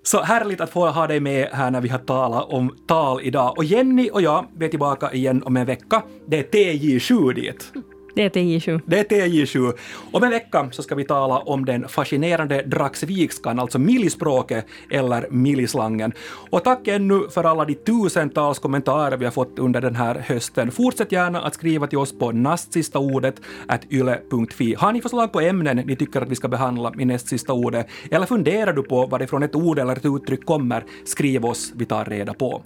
Så 0.04 0.22
härligt 0.22 0.62
att 0.62 0.70
få 0.70 0.90
ha 0.90 1.08
dig 1.08 1.20
med 1.20 1.50
här 1.52 1.72
när 1.72 1.82
vi 1.82 1.90
har 1.90 2.00
talat 2.00 2.46
om 2.50 2.76
tal 2.88 3.22
idag. 3.22 3.58
Och 3.58 3.64
Jenny 3.64 4.10
och 4.10 4.22
jag, 4.22 4.46
vi 4.58 4.66
är 4.66 4.70
tillbaka 4.70 5.14
igen 5.14 5.44
om 5.44 5.58
en 5.58 5.66
vecka. 5.66 6.04
Det 6.28 6.40
är 6.40 6.44
TJ7 6.44 7.34
dit. 7.34 7.74
Det 8.16 8.24
är 8.24 8.30
TJ7. 8.30 8.82
Det 8.86 9.00
är 9.00 9.04
TJ7. 9.04 9.74
Om 10.12 10.24
en 10.24 10.30
vecka 10.30 10.70
så 10.72 10.84
ska 10.84 10.96
vi 10.96 11.04
tala 11.04 11.40
om 11.40 11.66
den 11.66 11.88
fascinerande 11.88 12.62
dragsvikskan, 12.62 13.60
alltså 13.60 13.80
millispråket 13.80 14.66
eller 14.92 15.28
millislangen. 15.32 16.14
Och 16.50 16.64
tack 16.64 16.88
ännu 16.88 17.30
för 17.30 17.44
alla 17.44 17.66
de 17.66 17.76
tusentals 17.76 18.60
kommentarer 18.60 19.18
vi 19.18 19.26
har 19.26 19.32
fått 19.32 19.60
under 19.60 19.82
den 19.82 19.96
här 19.96 20.16
hösten. 20.16 20.72
Fortsätt 20.72 21.12
gärna 21.12 21.42
att 21.42 21.54
skriva 21.54 21.88
till 21.88 21.98
oss 21.98 22.20
på 22.20 22.32
nastsistaordet 22.32 23.42
yle.fi. 23.90 24.76
Har 24.78 24.92
ni 24.92 25.02
förslag 25.02 25.32
på 25.32 25.42
ämnen 25.42 25.78
ni 25.78 25.96
tycker 25.96 26.22
att 26.22 26.30
vi 26.30 26.36
ska 26.36 26.48
behandla 26.48 26.94
i 27.00 27.06
näst 27.06 27.28
sista 27.28 27.54
ordet? 27.54 27.88
Eller 28.12 28.26
funderar 28.26 28.74
du 28.74 28.84
på 28.84 29.06
varifrån 29.06 29.44
ett 29.44 29.56
ord 29.56 29.80
eller 29.80 29.96
ett 29.96 30.06
uttryck 30.06 30.46
kommer? 30.46 30.84
Skriv 31.06 31.46
oss, 31.46 31.74
vi 31.76 31.86
tar 31.86 32.06
reda 32.06 32.34
på. 32.34 32.64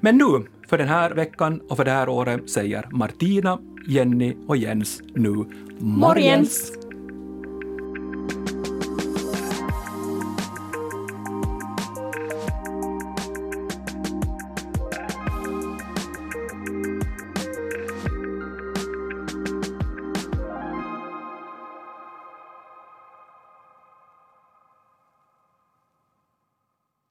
Men 0.00 0.18
nu, 0.18 0.46
för 0.66 0.78
den 0.78 0.88
här 0.88 1.10
veckan 1.10 1.60
och 1.68 1.76
för 1.76 1.84
det 1.84 1.90
här 1.90 2.08
året, 2.08 2.50
säger 2.50 2.88
Martina, 2.90 3.58
Jenny 3.88 4.36
och 4.46 4.56
Jens 4.56 5.02
nu 5.14 5.30
morgens. 5.30 5.52
Morgens! 5.78 6.85